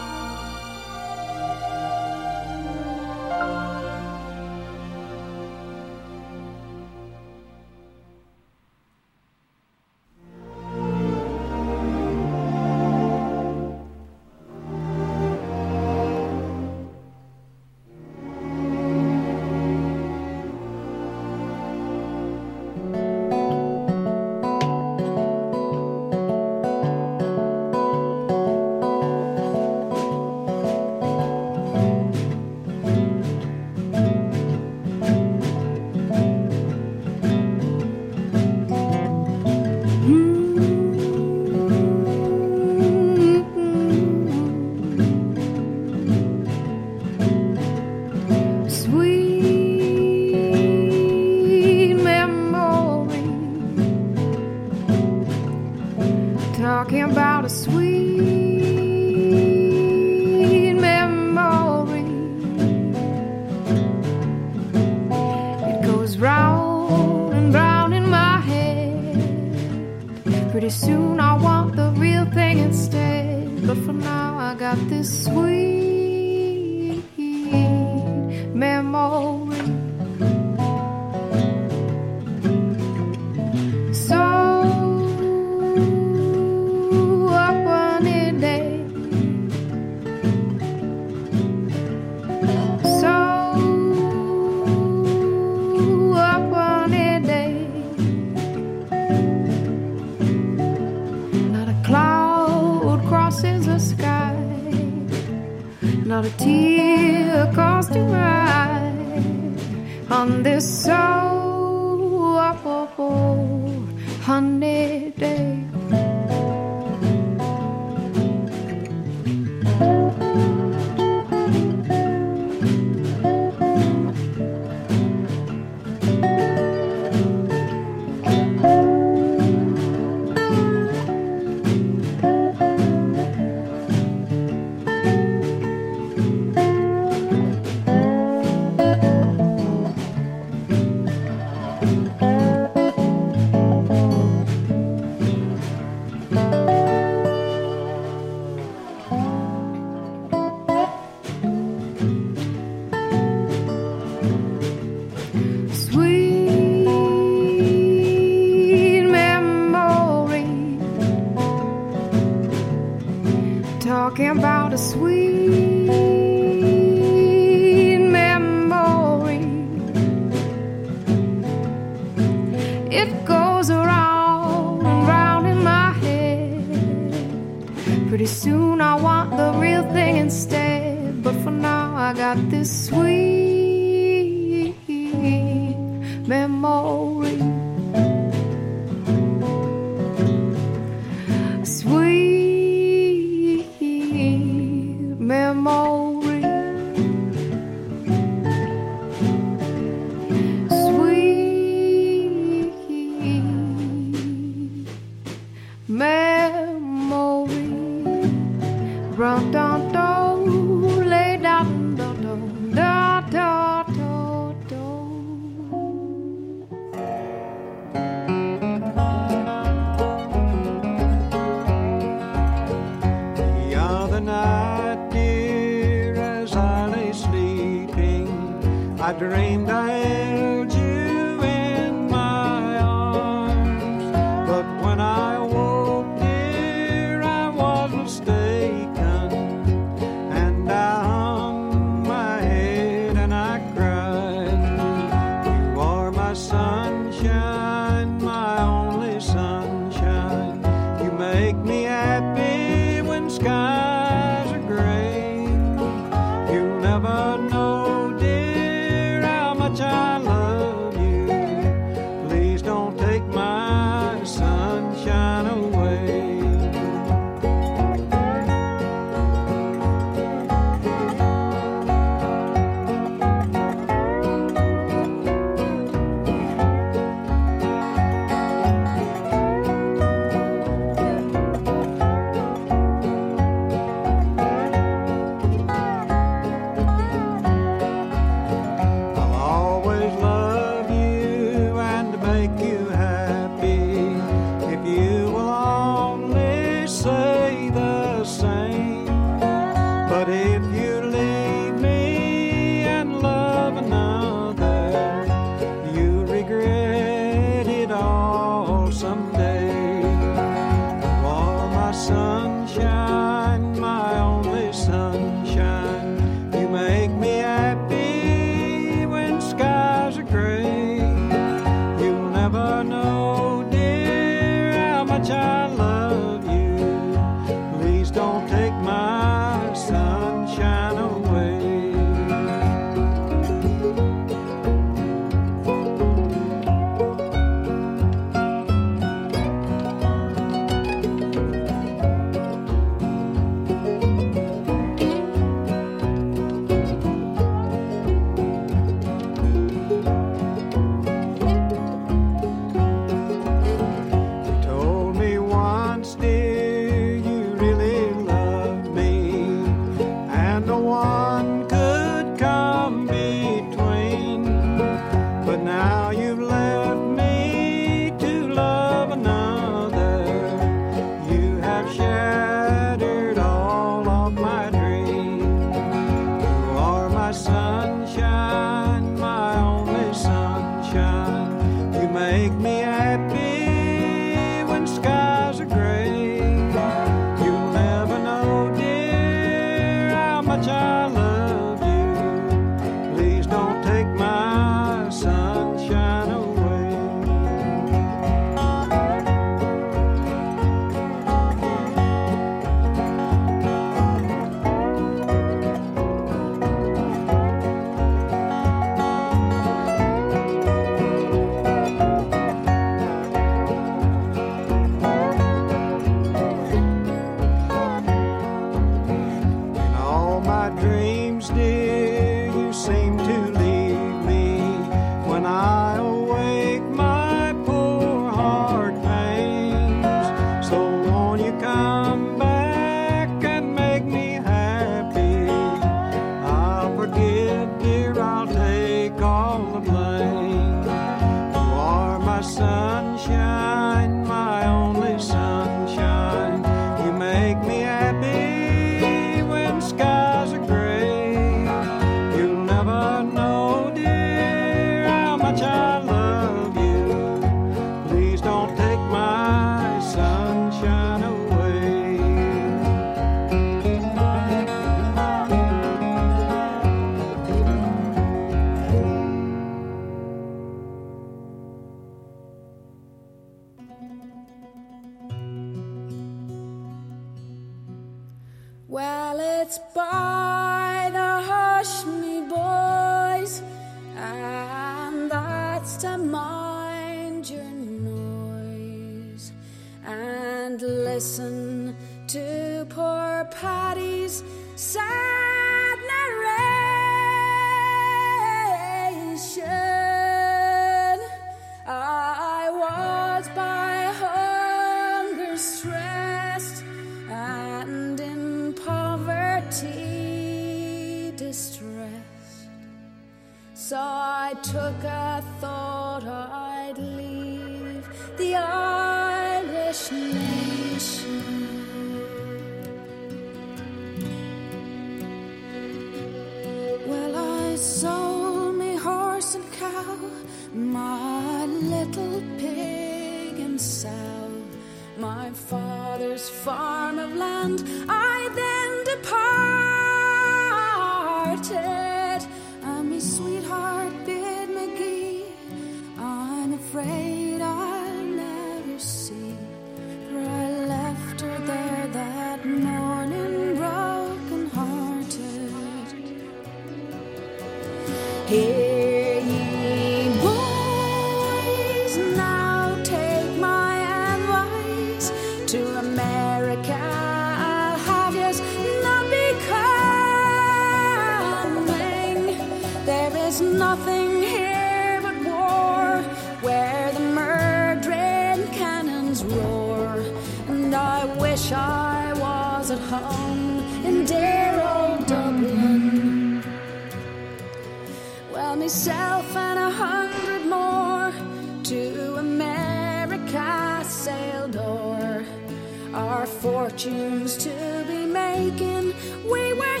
our 596.14 596.46
fortunes 596.46 597.56
to 597.56 598.04
be 598.08 598.26
making. 598.26 599.14
We 599.50 599.72
were 599.72 600.00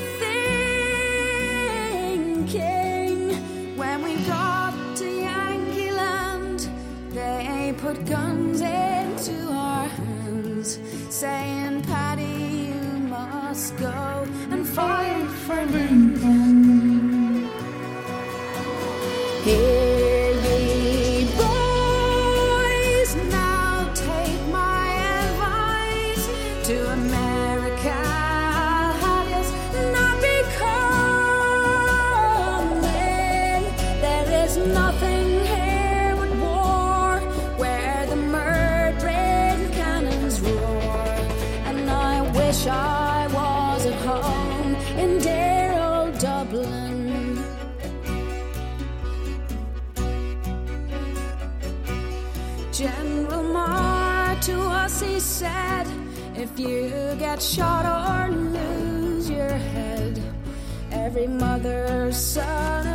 thinking 2.38 3.76
when 3.76 4.02
we 4.02 4.16
got 4.26 4.74
to 4.96 5.06
Yankee 5.06 5.90
Land, 5.92 6.68
they 7.10 7.74
put 7.78 8.04
guns 8.06 8.60
into 8.60 9.50
our 9.52 9.88
hands, 9.88 10.78
saying, 11.08 11.82
"Paddy, 11.82 12.72
you 12.72 12.82
must 13.08 13.76
go 13.76 14.26
and 14.50 14.66
fight. 14.66 15.09
shot 57.40 57.86
or 57.86 58.30
lose 58.30 59.30
your 59.30 59.48
head. 59.48 60.20
Every 60.92 61.26
mother's 61.26 62.16
son. 62.16 62.89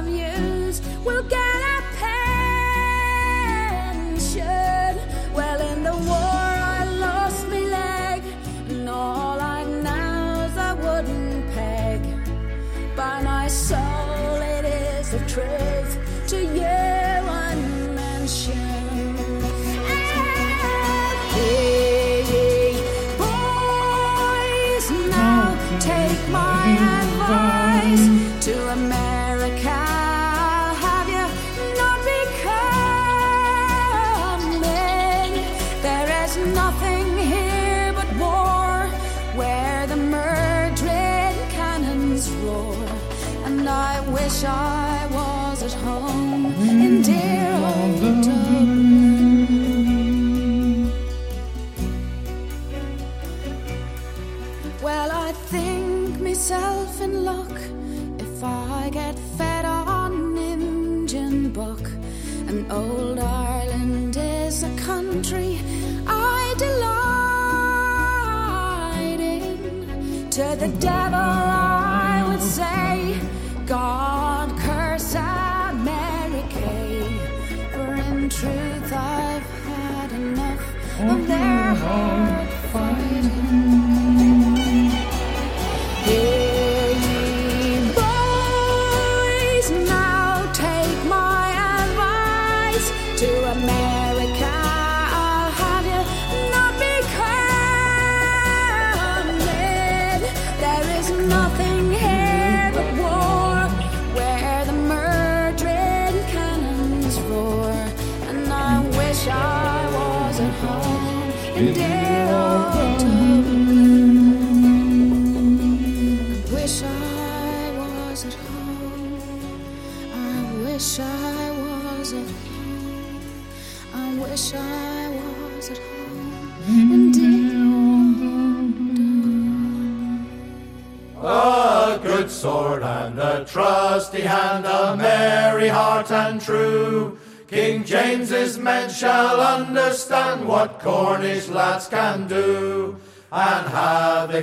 home 45.86 46.54
mm. 46.54 46.86
and 46.86 47.25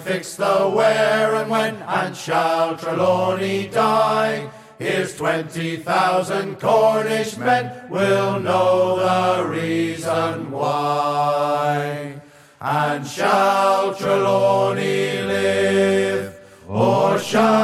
fixed 0.04 0.38
the 0.38 0.68
where 0.68 1.34
and 1.36 1.50
when, 1.50 1.76
and 1.76 2.16
shall 2.16 2.76
Trelawney 2.76 3.68
die? 3.68 4.50
Here's 4.78 5.16
twenty 5.16 5.76
thousand 5.76 6.58
Cornish 6.58 7.36
men 7.36 7.88
will 7.88 8.40
know 8.40 8.98
the 8.98 9.48
reason 9.48 10.50
why. 10.50 12.20
And 12.60 13.06
shall 13.06 13.94
Trelawney 13.94 15.22
live, 15.22 16.34
or 16.68 17.18
shall 17.18 17.61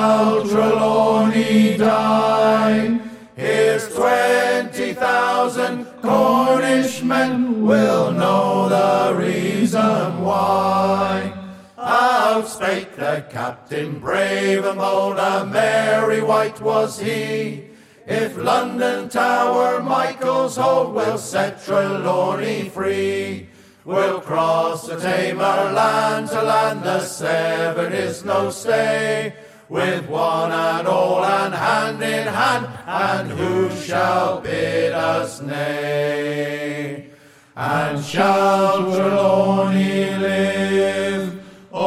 The 12.69 13.25
captain 13.31 13.99
brave 13.99 14.63
and 14.63 14.79
bold, 14.79 15.17
a 15.17 15.47
merry 15.47 16.21
wight 16.21 16.61
was 16.61 17.01
he. 17.01 17.65
If 18.07 18.37
London 18.37 19.09
Tower 19.09 19.83
Michael's 19.83 20.57
hold 20.57 20.95
will 20.95 21.17
set 21.17 21.65
Trelawney 21.65 22.69
free. 22.69 23.49
We'll 23.87 24.21
cross 24.21 24.87
the 24.87 24.97
Tamar 24.97 25.73
land 25.73 26.29
to 26.29 26.43
land, 26.43 26.83
the 26.83 27.01
Severn 27.01 27.95
is 27.95 28.23
no 28.23 28.51
stay. 28.51 29.33
With 29.71 30.07
one 30.07 30.53
and 30.53 30.87
all 30.87 31.25
and 31.25 31.55
hand 31.55 32.03
in 32.03 32.27
hand, 32.27 32.67
and 32.87 33.31
who 33.31 33.71
shall 33.81 34.43
bid 34.43 34.93
us 34.93 35.41
nay? 35.41 37.07
And 37.57 38.05
shall 38.05 38.93
Trelawney 38.93 40.17
live, 40.17 41.08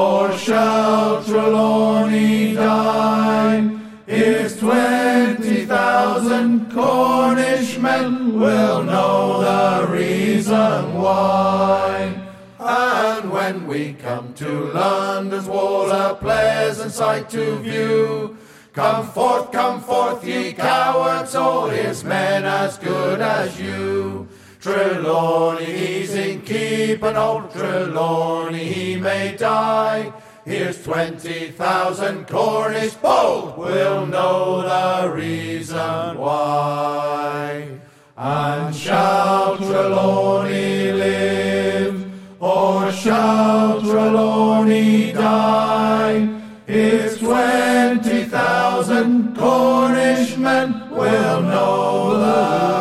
or 0.01 0.35
shall 0.37 1.23
Trelawney 1.23 2.55
die? 2.55 3.77
Here's 4.07 4.57
twenty 4.57 5.65
thousand 5.65 6.71
Cornish 6.71 7.77
men 7.77 8.39
will 8.39 8.83
know 8.83 9.41
the 9.41 9.91
reason 9.91 10.95
why. 10.95 12.19
And 12.59 13.31
when 13.31 13.67
we 13.67 13.93
come 13.93 14.33
to 14.35 14.49
London's 14.71 15.47
wall, 15.47 15.91
a 15.91 16.15
pleasant 16.15 16.91
sight 16.91 17.29
to 17.31 17.57
view. 17.59 18.37
Come 18.73 19.05
forth, 19.07 19.51
come 19.51 19.81
forth, 19.81 20.25
ye 20.25 20.53
cowards, 20.53 21.35
all 21.35 21.67
his 21.67 22.03
men 22.03 22.45
as 22.45 22.77
good 22.77 23.19
as 23.19 23.59
you. 23.59 24.27
Trelawney, 24.61 25.65
he's 25.65 26.13
in 26.13 26.43
keep, 26.43 27.01
and 27.01 27.17
old 27.17 27.51
Trelawney, 27.51 28.65
he 28.65 28.95
may 28.95 29.35
die. 29.35 30.13
Here's 30.45 30.83
twenty 30.83 31.49
thousand 31.49 32.27
Cornish 32.27 32.93
bold 32.93 33.57
will 33.57 34.05
know 34.05 34.61
the 34.61 35.11
reason 35.11 36.15
why. 36.19 37.79
And 38.15 38.75
shall 38.75 39.57
Trelawney 39.57 40.91
live, 40.91 42.11
or 42.39 42.91
shall 42.91 43.81
Trelawney 43.81 45.11
die? 45.11 46.39
Here's 46.67 47.17
twenty 47.17 48.25
thousand 48.25 49.35
Cornish 49.35 50.37
men 50.37 50.87
will 50.91 51.41
know 51.41 52.17
the 52.19 52.80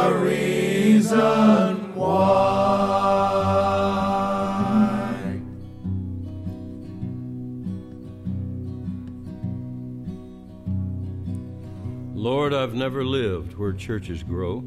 I've 12.61 12.75
never 12.75 13.03
lived 13.07 13.57
where 13.57 13.73
churches 13.73 14.23
grow. 14.23 14.63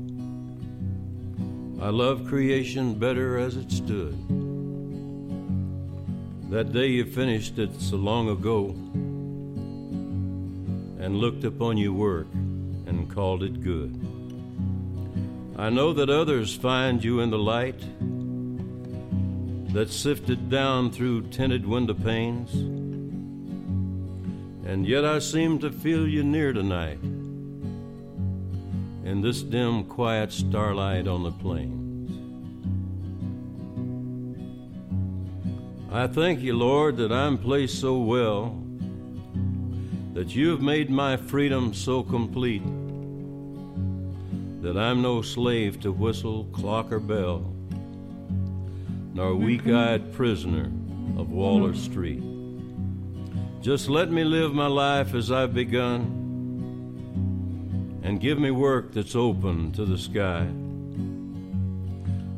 I 1.80 1.90
love 1.90 2.26
creation 2.26 2.96
better 2.96 3.38
as 3.38 3.56
it 3.56 3.72
stood. 3.72 4.18
That 6.50 6.72
day 6.72 6.88
you 6.88 7.06
finished 7.06 7.60
it 7.60 7.80
so 7.80 7.98
long 7.98 8.30
ago 8.30 8.70
and 11.04 11.18
looked 11.18 11.44
upon 11.44 11.78
your 11.78 11.94
work 11.94 12.26
and 12.34 13.14
called 13.14 13.44
it 13.44 13.62
good. 13.62 13.94
I 15.56 15.70
know 15.70 15.94
that 15.94 16.10
others 16.10 16.56
find 16.56 17.04
you 17.04 17.20
in 17.20 17.30
the 17.30 17.38
light 17.38 17.80
that 19.72 19.92
sifted 19.92 20.50
down 20.50 20.90
through 20.90 21.28
tinted 21.28 21.64
window 21.64 21.94
panes, 21.94 22.52
and 24.66 24.88
yet 24.88 25.06
I 25.06 25.20
seem 25.20 25.60
to 25.60 25.70
feel 25.72 26.08
you 26.08 26.24
near 26.24 26.54
tonight 26.54 26.98
in 29.04 29.22
this 29.22 29.42
dim, 29.42 29.84
quiet 29.84 30.32
starlight 30.32 31.08
on 31.08 31.24
the 31.24 31.32
plains. 31.32 31.80
I 35.92 36.08
thank 36.08 36.40
you, 36.40 36.58
Lord, 36.58 36.98
that 36.98 37.12
I'm 37.12 37.38
placed 37.38 37.80
so 37.80 37.98
well, 37.98 38.60
that 40.14 40.34
you 40.34 40.50
have 40.50 40.62
made 40.62 40.90
my 40.90 41.18
freedom 41.18 41.74
so 41.74 42.02
complete, 42.02 42.64
that 44.62 44.78
I'm 44.78 45.02
no 45.02 45.22
slave 45.22 45.82
to 45.82 45.92
whistle, 45.92 46.46
clock, 46.46 46.92
or 46.92 47.00
bell, 47.00 47.54
nor 49.14 49.34
mm-hmm. 49.34 49.46
weak 49.46 49.68
eyed 49.68 50.14
prisoner 50.14 50.72
of 51.18 51.30
Waller 51.30 51.74
mm-hmm. 51.74 51.92
Street. 51.92 52.24
Just 53.62 53.90
let 53.90 54.12
me 54.12 54.24
live 54.24 54.54
my 54.54 54.68
life 54.68 55.14
as 55.14 55.32
I've 55.32 55.54
begun 55.54 56.23
and 58.04 58.20
give 58.20 58.38
me 58.38 58.52
work 58.52 58.94
that's 58.94 59.16
open 59.16 59.72
to 59.72 59.86
the 59.86 59.98
sky. 59.98 60.46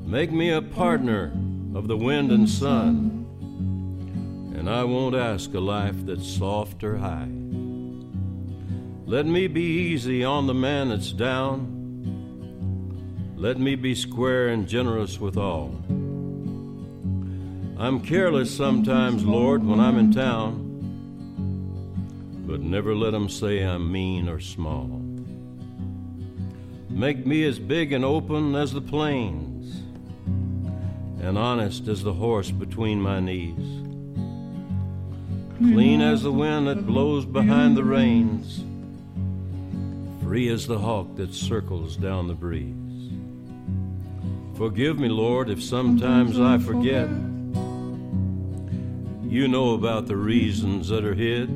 Make 0.06 0.32
me 0.32 0.52
a 0.52 0.62
partner 0.62 1.34
of 1.74 1.88
the 1.88 1.98
wind 1.98 2.32
and 2.32 2.48
sun, 2.48 3.26
and 4.56 4.70
I 4.70 4.84
won't 4.84 5.16
ask 5.16 5.54
a 5.56 5.60
life 5.60 6.06
that's 6.06 6.28
soft 6.28 6.84
or 6.84 6.98
high. 6.98 7.28
Let 9.08 9.26
me 9.26 9.48
be 9.48 9.64
easy 9.64 10.24
on 10.24 10.48
the 10.48 10.54
man 10.54 10.90
that's 10.90 11.12
down. 11.12 11.74
Let 13.36 13.60
me 13.60 13.76
be 13.76 13.96
square 13.96 14.48
and 14.50 14.68
generous 14.68 15.20
with 15.20 15.36
all. 15.36 15.76
I'm 17.78 18.00
careless 18.02 18.56
sometimes, 18.56 19.26
Lord, 19.26 19.64
when 19.64 19.80
I'm 19.80 19.98
in 19.98 20.12
town, 20.12 20.62
but 22.48 22.62
never 22.62 22.96
let 22.96 23.14
'em 23.14 23.28
say 23.30 23.62
I'm 23.64 23.92
mean 23.92 24.30
or 24.30 24.40
small. 24.40 25.05
Make 26.96 27.26
me 27.26 27.44
as 27.44 27.60
big 27.60 27.92
and 27.92 28.06
open 28.06 28.56
as 28.56 28.72
the 28.72 28.80
plains, 28.80 29.82
and 31.22 31.38
honest 31.38 31.90
as 31.90 32.04
the 32.04 32.14
horse 32.14 32.52
between 32.52 33.02
my 33.02 33.20
knees. 33.20 33.84
Clean 35.58 36.00
as 36.00 36.24
the 36.24 36.32
wind 36.32 36.68
that 36.68 36.88
blows 36.88 37.26
behind 37.26 37.76
the 37.76 37.84
reins, 37.84 38.64
free 40.24 40.48
as 40.48 40.68
the 40.68 40.80
hawk 40.80 41.18
that 41.18 41.34
circles 41.34 41.98
down 41.98 42.30
the 42.30 42.34
breeze. 42.34 43.12
Forgive 44.58 44.98
me, 44.98 45.10
Lord, 45.10 45.50
if 45.50 45.62
sometimes 45.62 46.40
I 46.40 46.58
forget. 46.60 47.10
You 49.30 49.50
know 49.50 49.74
about 49.74 50.08
the 50.08 50.16
reasons 50.16 50.88
that 50.88 51.04
are 51.04 51.14
hid. 51.14 51.50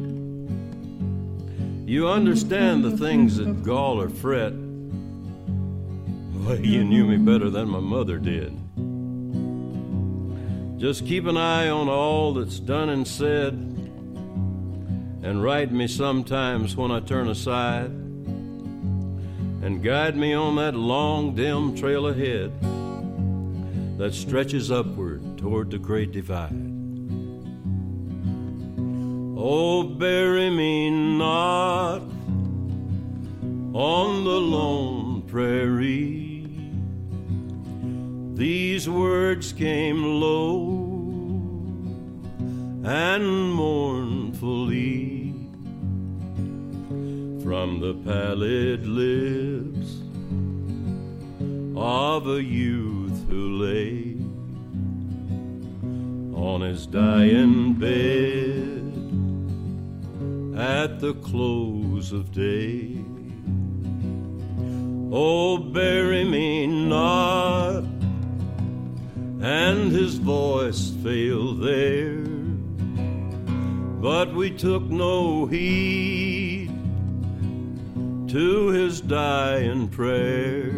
You 1.85 2.09
understand 2.09 2.83
the 2.83 2.97
things 2.97 3.37
that 3.37 3.63
gall 3.63 4.01
or 4.01 4.09
fret. 4.09 4.51
Well, 6.49 6.59
you 6.65 6.83
knew 6.83 7.05
me 7.05 7.17
better 7.17 7.51
than 7.51 7.69
my 7.69 7.79
mother 7.79 8.17
did. 8.17 8.57
Just 10.79 11.05
keep 11.05 11.27
an 11.27 11.37
eye 11.37 11.69
on 11.69 11.87
all 11.87 12.33
that's 12.33 12.59
done 12.59 12.89
and 12.89 13.07
said, 13.07 13.53
and 13.53 15.43
right 15.43 15.71
me 15.71 15.85
sometimes 15.85 16.75
when 16.75 16.89
I 16.89 17.01
turn 17.01 17.27
aside, 17.29 17.91
and 19.61 19.83
guide 19.83 20.17
me 20.17 20.33
on 20.33 20.55
that 20.55 20.73
long, 20.73 21.35
dim 21.35 21.75
trail 21.75 22.07
ahead 22.07 22.51
that 23.99 24.15
stretches 24.15 24.71
upward 24.71 25.37
toward 25.37 25.69
the 25.69 25.77
great 25.77 26.11
divide. 26.11 26.49
Oh, 29.37 29.83
bury 29.83 30.49
me 30.49 30.89
not 30.89 32.01
on 33.71 34.23
the 34.23 34.39
lone 34.39 35.21
prairie. 35.27 36.28
These 38.39 38.89
words 38.89 39.51
came 39.51 40.01
low 40.21 40.69
and 42.85 43.53
mournfully. 43.53 45.19
from 47.49 47.79
the 47.79 47.93
pallid 48.05 48.85
lips 48.85 50.01
of 51.75 52.27
a 52.27 52.41
youth 52.43 53.27
who 53.27 53.57
lay 53.57 54.15
on 56.39 56.61
his 56.61 56.85
dying 56.85 57.73
bed 57.73 58.93
at 60.57 60.99
the 60.99 61.15
close 61.15 62.13
of 62.13 62.31
day. 62.31 63.03
Oh, 65.11 65.57
bury 65.57 66.23
me 66.23 66.67
not, 66.67 67.98
and 69.41 69.91
his 69.91 70.15
voice 70.15 70.91
failed 71.01 71.61
there, 71.61 72.17
but 74.01 74.33
we 74.33 74.51
took 74.51 74.83
no 74.83 75.45
heed 75.45 76.69
to 78.29 78.67
his 78.67 79.01
dying 79.01 79.87
prayer 79.87 80.69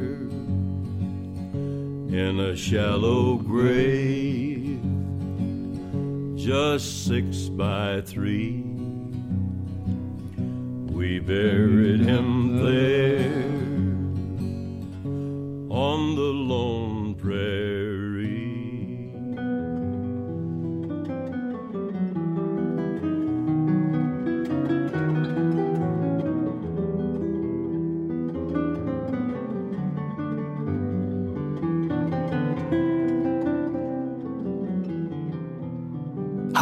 in 2.12 2.40
a 2.40 2.56
shallow 2.56 3.36
grave 3.36 4.80
just 6.36 7.06
six 7.06 7.50
by 7.50 8.02
three. 8.02 8.64
We 10.92 11.20
buried 11.20 12.02
him 12.02 12.64
there 12.64 13.44
on 15.70 16.16
the 16.16 16.22
lone 16.22 17.16
prairie. 17.16 17.81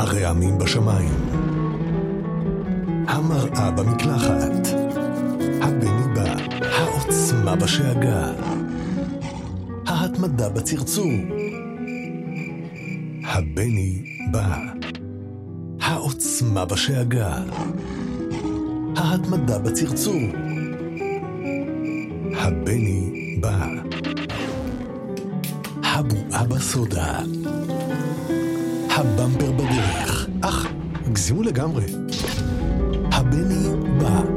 הרעמים 0.09 0.57
בשמיים, 0.57 1.13
המראה 3.07 3.71
במקלחת, 3.71 4.67
הבני 5.61 6.13
בא, 6.15 6.35
העוצמה 6.61 7.55
בשאגה, 7.55 8.31
ההתמדה 9.87 10.49
בצרצור. 10.49 11.11
הבני 13.23 14.17
בא, 14.31 14.57
העוצמה 15.81 16.65
בשאגה, 16.65 17.37
ההתמדה 18.97 19.59
בצרצור. 19.59 20.21
הבני 22.35 23.37
בא, 23.41 23.67
הבועה 25.83 26.43
בסודה. 26.43 27.19
הבמפר 28.99 29.51
בדרך. 29.51 30.27
אך, 30.41 30.67
הגזימו 31.07 31.43
לגמרי. 31.43 31.85
הבני 33.11 33.69
בא. 33.99 34.28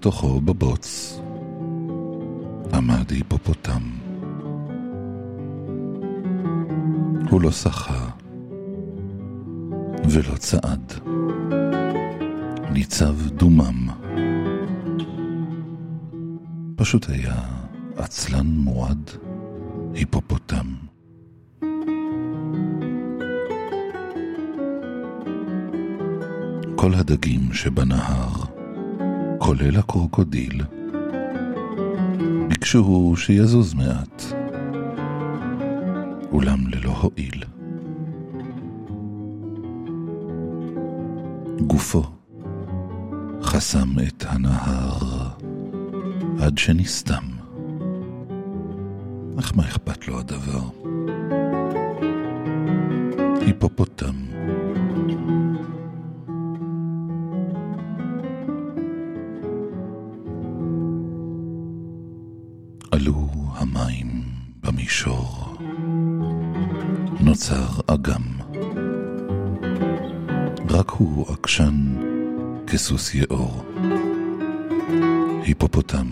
ובתוכו 0.00 0.40
בבוץ 0.40 1.20
עמד 2.72 3.10
היפופוטם. 3.10 3.82
הוא 7.30 7.40
לא 7.40 7.50
שחה 7.50 8.10
ולא 10.10 10.36
צעד, 10.36 10.92
ניצב 12.72 13.28
דומם. 13.28 13.88
פשוט 16.76 17.08
היה 17.08 17.42
עצלן 17.96 18.46
מועד, 18.46 19.10
היפופוטם. 19.94 20.66
כל 26.76 26.94
הדגים 26.94 27.52
שבנהר, 27.52 28.59
כולל 29.50 29.76
הקרוקודיל, 29.76 30.62
ביקשו 32.48 33.14
שיזוז 33.16 33.74
מעט, 33.74 34.22
אולם 36.32 36.66
ללא 36.66 36.90
הועיל. 36.90 37.44
גופו 41.66 42.02
חסם 43.42 43.88
את 44.08 44.24
הנהר 44.28 44.98
עד 46.40 46.58
שנסתם. 46.58 47.24
אך 49.38 49.52
מה 49.56 49.62
אכפת 49.62 50.08
לו 50.08 50.18
הדבר? 50.18 50.62
היפופוטם. 53.40 54.14
נוצר 67.40 67.80
אגם. 67.86 68.22
רק 70.70 70.90
הוא 70.90 71.26
עקשן 71.32 71.74
כסוס 72.66 73.14
יאור. 73.14 73.64
היפופוטם. 75.42 76.06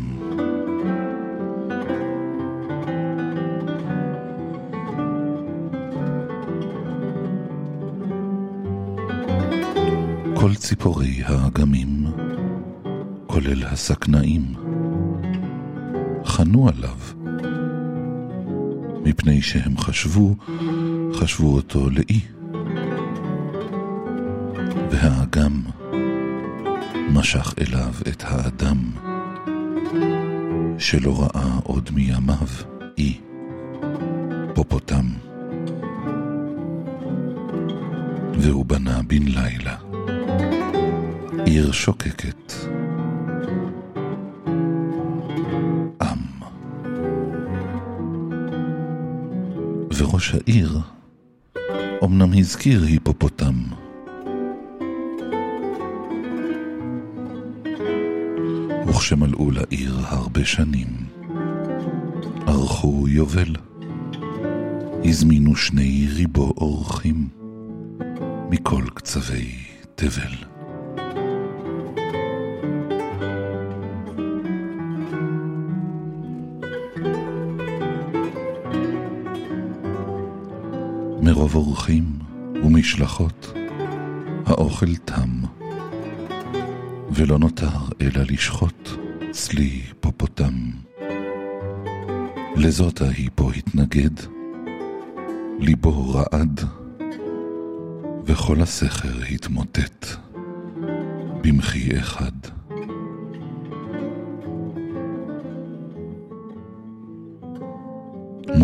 כל 10.35 10.55
ציפורי 10.55 11.23
האגמים, 11.25 12.05
כולל 13.27 13.65
הסכנאים, 13.65 14.55
חנו 16.25 16.69
עליו, 16.69 16.99
מפני 19.05 19.43
שהם 19.43 19.79
חשבו, 19.79 20.35
חשבו 21.19 21.55
אותו 21.55 21.91
לאי. 21.91 22.21
והאגם 24.91 25.63
משך 27.11 27.55
אליו 27.61 27.95
את 28.09 28.25
האדם, 28.27 28.79
שלא 30.79 31.23
ראה 31.23 31.59
עוד 31.63 31.91
מימיו 31.95 32.49
אי, 32.99 33.21
פופוטם. 34.55 35.07
והוא 38.39 38.67
בנה 38.67 39.01
בן 39.07 39.23
לילה, 39.23 39.77
עיר 41.45 41.73
שוקקת. 41.73 42.53
עם. 46.03 46.19
וראש 49.99 50.35
העיר 50.35 50.68
אמנם 52.29 52.39
הזכיר 52.39 52.85
היפופוטם. 52.85 53.55
וכשמלאו 58.87 59.51
לעיר 59.51 59.95
הרבה 60.09 60.45
שנים, 60.45 60.89
ערכו 62.47 63.09
יובל. 63.09 63.57
הזמינו 65.05 65.57
שני 65.57 66.09
ריבו 66.15 66.53
אורחים 66.57 67.29
מכל 68.51 68.85
קצווי 68.95 69.53
תבל. 69.95 70.48
מרוב 81.23 81.55
אורחים 81.55 82.05
ומשלחות, 82.65 83.53
האוכל 84.47 84.97
תם. 84.97 85.31
ולא 87.11 87.39
נותר 87.39 87.79
אלא 88.01 88.23
לשחוט 88.31 88.89
צלי 89.31 89.83
פופוטם. 90.01 90.55
לזאת 92.57 93.01
ההיא 93.01 93.31
פה 93.35 93.51
התנגד, 93.57 94.11
ליבו 95.59 96.11
רעד, 96.15 96.61
וכל 98.25 98.61
הסכר 98.61 99.23
התמוטט 99.31 100.07
במחי 101.43 101.99
אחד. 101.99 102.58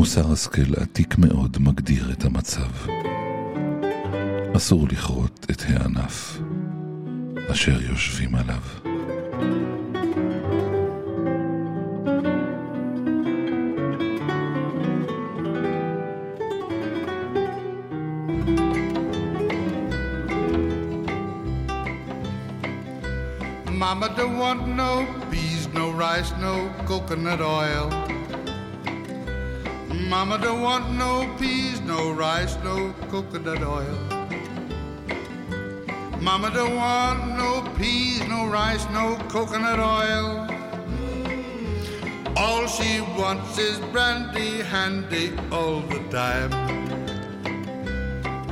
מוסר 0.05 0.33
השכל 0.33 0.75
עתיק 0.83 1.19
מאוד 1.19 1.57
מגדיר 1.61 2.13
את 2.13 2.25
המצב. 2.25 2.71
אסור 4.57 4.89
לכרות 4.89 5.47
את 5.51 5.63
הענף 5.69 6.39
אשר 7.51 7.83
יושבים 7.83 8.35
עליו. 8.35 8.61
Mama 23.81 24.09
don't 24.17 24.39
want 24.39 24.63
no 24.81 24.93
peas, 25.31 25.63
no 25.79 25.87
rice, 26.03 26.33
no 26.47 26.55
coconut 26.89 27.41
oil. 27.41 28.14
Mama 30.15 30.39
don't 30.39 30.63
want 30.63 30.93
no 30.93 31.29
peas, 31.41 31.81
no 31.81 32.13
rice, 32.13 32.57
no 32.63 32.95
coconut 33.11 33.63
oil. 33.65 33.99
Mama 36.21 36.53
don't 36.53 36.77
want 36.77 37.37
no 37.37 37.69
peas, 37.77 38.21
no 38.29 38.47
rice, 38.47 38.87
no 38.91 39.17
coconut 39.29 39.81
oil. 39.81 40.47
All 42.37 42.65
she 42.69 43.01
wants 43.19 43.59
is 43.59 43.81
brandy 43.93 44.63
handy 44.63 45.33
all 45.51 45.81
the 45.81 45.99
time. 46.11 46.53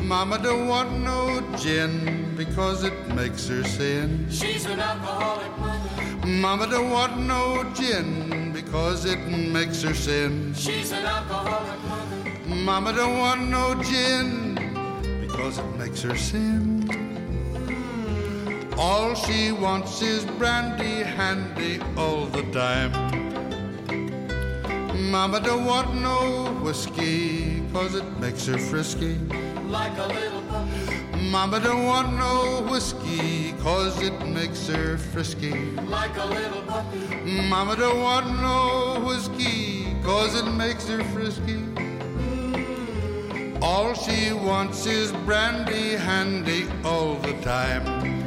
Mama 0.05 0.39
don't 0.43 0.67
want 0.67 0.91
no 0.99 1.41
gin 1.59 2.35
because 2.37 2.83
it 2.83 2.99
makes 3.15 3.47
her 3.47 3.63
sin. 3.63 4.27
She's 4.29 4.65
an 4.67 4.81
alcoholic 4.81 5.57
mother. 5.59 6.27
Mama 6.27 6.67
don't 6.67 6.91
want 6.91 7.19
no 7.21 7.63
gin 7.73 8.42
because 8.73 9.05
it 9.05 9.19
makes 9.29 9.83
her 9.83 9.93
sin. 9.93 10.55
She's 10.55 10.93
an 10.93 11.05
alcoholic 11.05 11.79
mother. 11.85 12.55
Mama 12.65 12.95
don't 12.95 13.19
want 13.19 13.51
no 13.51 13.75
gin 13.83 14.55
because 15.21 15.59
it 15.59 15.77
makes 15.77 16.01
her 16.01 16.17
sin. 16.17 16.89
Mm. 16.89 18.79
All 18.79 19.15
she 19.15 19.53
wants 19.53 20.01
is 20.01 20.25
brandy 20.25 21.03
handy 21.03 21.83
all 21.99 22.25
the 22.25 22.45
time. 22.51 22.93
Mama 25.11 25.39
don't 25.41 25.67
want 25.67 25.95
no 26.01 26.47
whiskey 26.65 27.63
cause 27.75 27.95
it 27.95 28.09
makes 28.21 28.47
her 28.47 28.57
frisky. 28.57 29.19
Like 29.69 29.99
a 29.99 30.07
little 30.07 30.41
puppy. 30.49 31.21
Mama 31.31 31.61
don't 31.61 31.85
want 31.85 32.17
no 32.17 32.67
whiskey 32.71 33.32
cause 33.63 34.03
it 34.03 34.27
makes 34.27 34.67
her 34.67 34.99
frisky. 34.99 35.71
Like 35.97 36.17
a 36.17 36.27
little 36.27 36.63
puppy. 36.63 36.99
Mama 37.49 37.77
don't 37.77 38.03
want 38.03 38.27
no 38.41 39.01
whiskey 39.07 39.87
cause 40.03 40.35
it 40.35 40.51
makes 40.51 40.89
her 40.89 41.05
frisky. 41.15 41.63
All 43.63 43.95
she 43.95 44.33
wants 44.33 44.85
is 44.87 45.13
brandy 45.25 45.95
handy 45.95 46.67
all 46.85 47.15
the 47.15 47.35
time. 47.43 48.22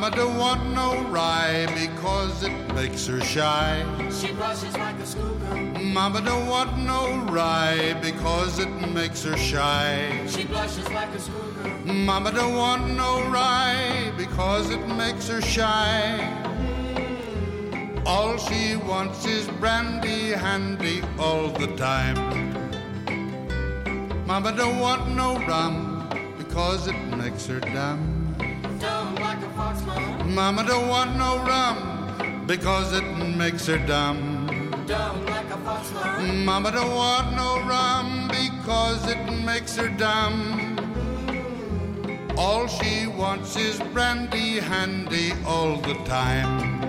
Mama 0.00 0.16
don't 0.16 0.38
want 0.38 0.64
no 0.74 1.02
rye 1.10 1.66
because 1.74 2.42
it 2.42 2.74
makes 2.74 3.06
her 3.06 3.20
shy. 3.20 3.84
She 4.10 4.32
blushes 4.32 4.74
like 4.78 4.98
a 4.98 5.04
schoolgirl. 5.04 5.56
Mama 5.92 6.22
don't 6.22 6.46
want 6.46 6.78
no 6.78 7.18
rye 7.30 7.94
because 8.00 8.58
it 8.60 8.70
makes 8.94 9.22
her 9.24 9.36
shy. 9.36 10.24
She 10.26 10.44
blushes 10.44 10.88
like 10.88 11.10
a 11.10 11.20
schoolgirl. 11.20 11.94
Mama 11.94 12.32
don't 12.32 12.54
want 12.56 12.94
no 12.96 13.28
rye 13.28 14.10
because 14.16 14.70
it 14.70 14.80
makes 14.88 15.28
her 15.28 15.42
shy. 15.42 16.16
All 18.06 18.38
she 18.38 18.76
wants 18.76 19.26
is 19.26 19.46
brandy 19.60 20.30
handy 20.30 21.02
all 21.18 21.48
the 21.48 21.76
time. 21.76 22.16
Mama 24.26 24.56
don't 24.56 24.78
want 24.78 25.14
no 25.14 25.36
rum 25.46 26.08
because 26.38 26.88
it 26.88 26.98
makes 27.18 27.44
her 27.48 27.60
dumb. 27.60 27.70
Dumb 27.80 27.90
like 27.90 27.90
a 27.90 28.08
fox, 28.08 28.09
mama. 30.30 30.64
Don't 30.64 30.88
want 30.88 31.16
no 31.16 31.38
rum 31.44 32.46
because 32.46 32.92
it 32.92 33.04
makes 33.36 33.66
her 33.66 33.78
dumb. 33.78 34.46
Dumb 34.86 35.26
like 35.26 35.50
a 35.50 35.58
fox. 35.58 35.92
Mama 36.44 36.70
don't 36.72 36.94
want 36.94 37.34
no 37.36 37.60
rum 37.66 38.28
because 38.28 39.06
it 39.08 39.22
makes 39.44 39.76
her 39.76 39.88
dumb. 39.88 40.76
All 42.36 42.66
she 42.66 43.06
wants 43.06 43.56
is 43.56 43.78
brandy 43.92 44.60
handy 44.60 45.32
all 45.46 45.76
the 45.76 45.94
time. 46.04 46.80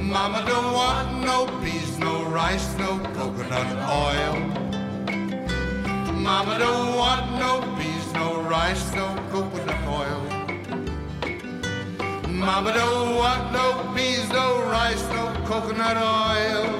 Mama 0.00 0.44
don't 0.46 0.72
want 0.72 1.24
no 1.24 1.46
peas, 1.62 1.98
no 1.98 2.24
rice, 2.24 2.76
no 2.78 2.98
coconut 3.14 3.68
oil. 4.06 4.36
Mama 6.12 6.58
don't 6.58 6.96
want 6.96 7.26
no 7.38 7.60
peas, 7.76 8.12
no 8.14 8.40
rice, 8.42 8.94
no 8.94 9.06
coconut 9.30 9.82
oil. 9.88 10.37
Mama 12.38 12.72
don't 12.72 13.16
want 13.16 13.52
no 13.52 13.92
peas, 13.96 14.28
no 14.30 14.62
rice, 14.62 15.02
no 15.08 15.26
coconut 15.44 15.96
oil. 15.96 16.70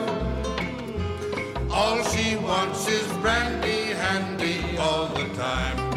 All 1.69 2.01
she 2.05 2.37
wants 2.37 2.87
is 2.87 3.07
brandy 3.15 3.93
handy 3.93 4.79
all 4.79 5.07
the 5.09 5.25
time. 5.35 5.88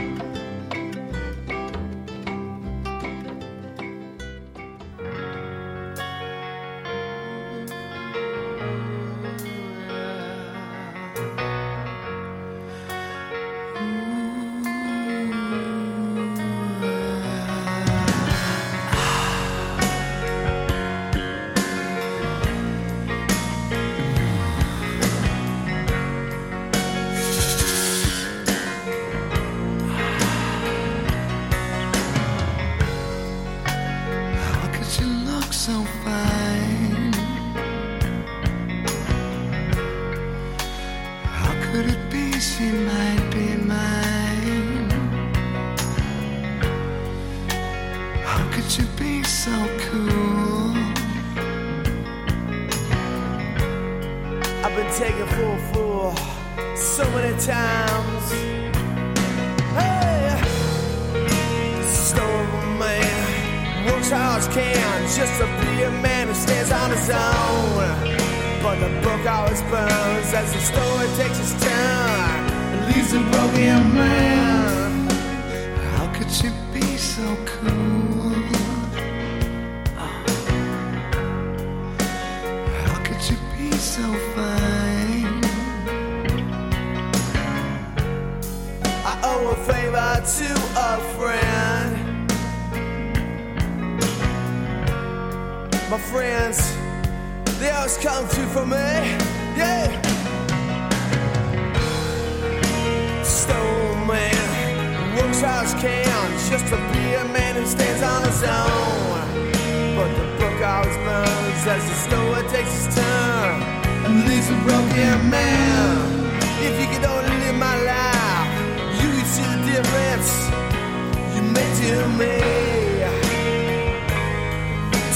you 121.35 121.41
made 121.41 121.75
to 121.81 121.93
me. 122.19 122.35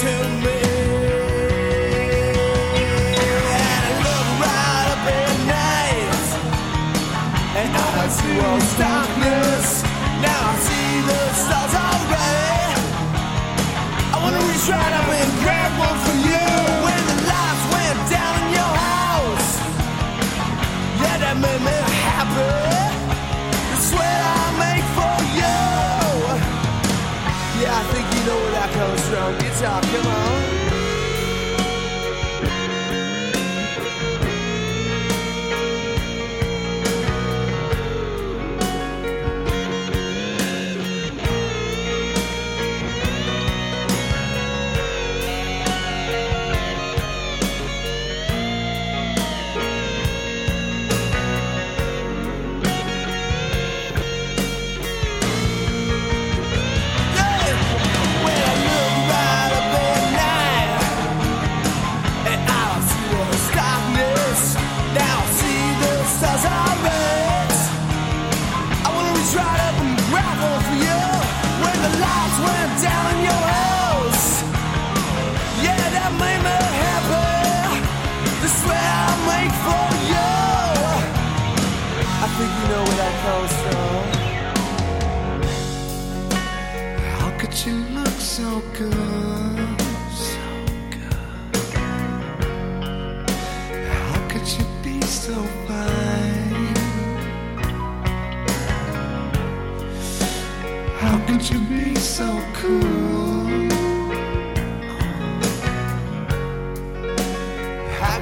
To 0.02 0.14
me. 0.44 0.58
And 3.54 3.82
I 3.84 3.92
look 4.06 4.28
right 4.42 4.88
up 4.94 5.06
at 5.20 5.34
night, 5.56 6.26
and 7.60 7.70
I 7.76 7.88
darkness. 8.78 9.82
Now 10.24 10.50
I 10.50 10.56
see 10.66 10.90
the 11.08 11.20
stars 11.42 11.74
already. 11.86 12.80
I 14.12 14.16
wanna 14.22 14.40
reach 14.48 14.68
right 14.68 14.94
up 15.00 15.08
and 15.08 15.42
grab. 15.42 15.55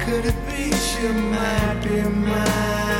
could 0.05 0.23
it 0.23 0.35
be 0.47 0.71
she 0.71 1.07
might 1.07 1.81
be 1.83 2.01
mine? 2.03 2.94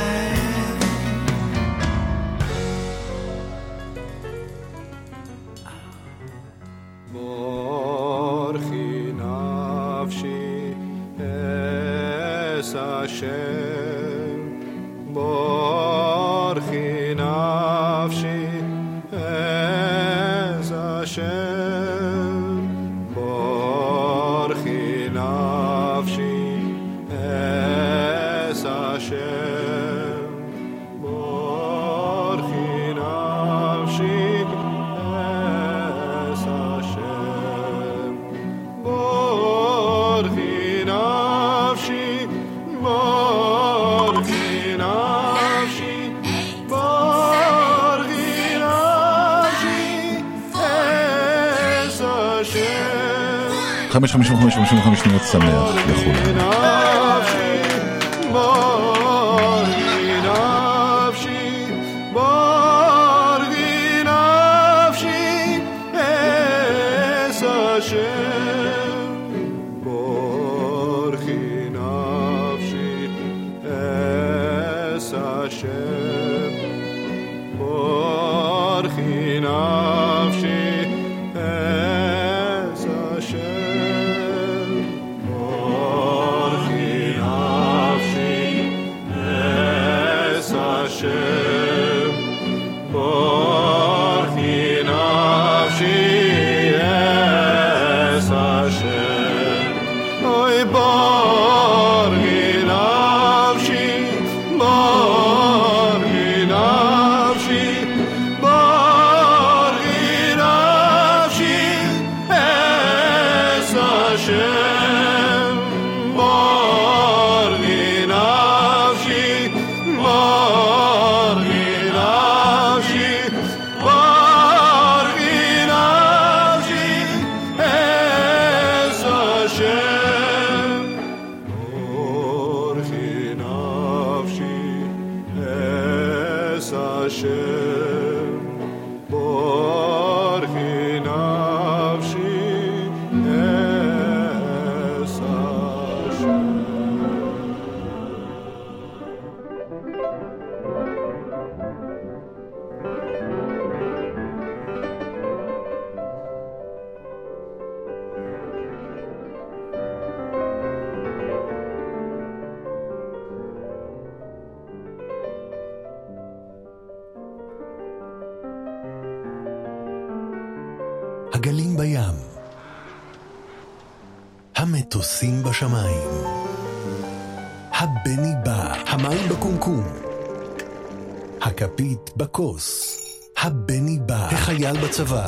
בצבא. 184.86 185.26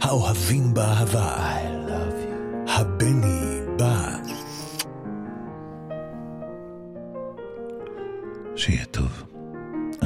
האוהבים 0.00 0.74
באהבה. 0.74 1.36
הבני 2.68 3.60
בא. 3.78 4.16
שיהיה 8.56 8.84
טוב, 8.84 9.22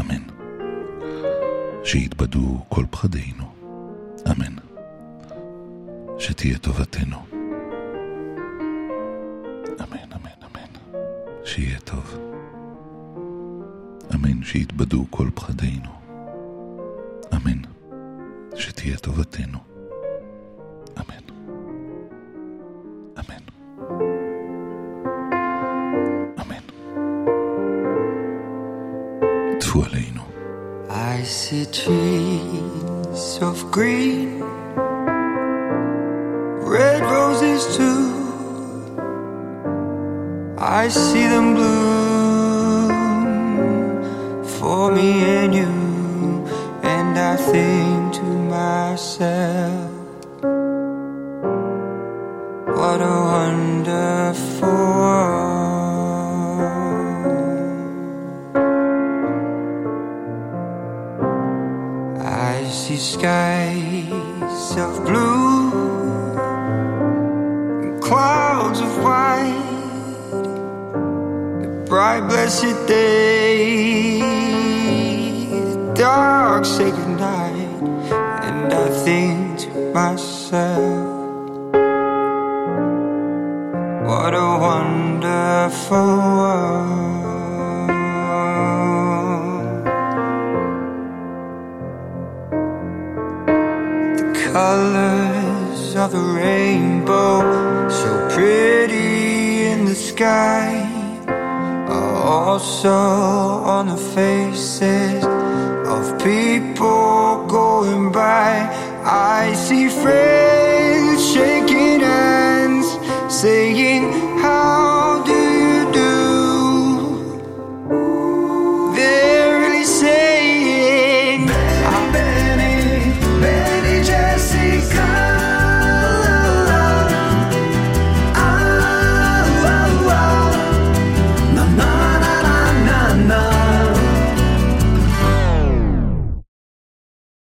אמן. 0.01 0.23
שיתבדו 1.85 2.59
כל 2.69 2.85
פחדינו, 2.91 3.45
אמן. 4.31 4.55
שתהיה 6.19 6.59
טובתנו. 6.59 7.17
אמן, 9.81 10.13
אמן, 10.13 10.41
אמן. 10.45 11.01
שיהיה 11.45 11.79
טוב. 11.81 12.19
אמן, 14.15 14.43
שיתבדו 14.43 15.07
כל 15.11 15.29
פחדינו. 15.35 15.91
אמן. 17.35 17.74
שתהיה 18.56 18.98
טובתנו. 18.98 19.58
אמן. 20.98 21.26
אמן. 23.20 23.44
אמן. 26.42 26.64
טפו 29.60 29.84
עלינו. 29.84 30.22
I 30.90 31.24
see 31.24 31.66
trees 31.66 33.24
of 33.50 33.58
green, 33.76 34.42
red 36.76 37.02
roses 37.18 37.62
too. 37.78 38.04
I 40.58 40.88
see 40.90 41.26
them 41.34 41.56
bloom 41.56 41.83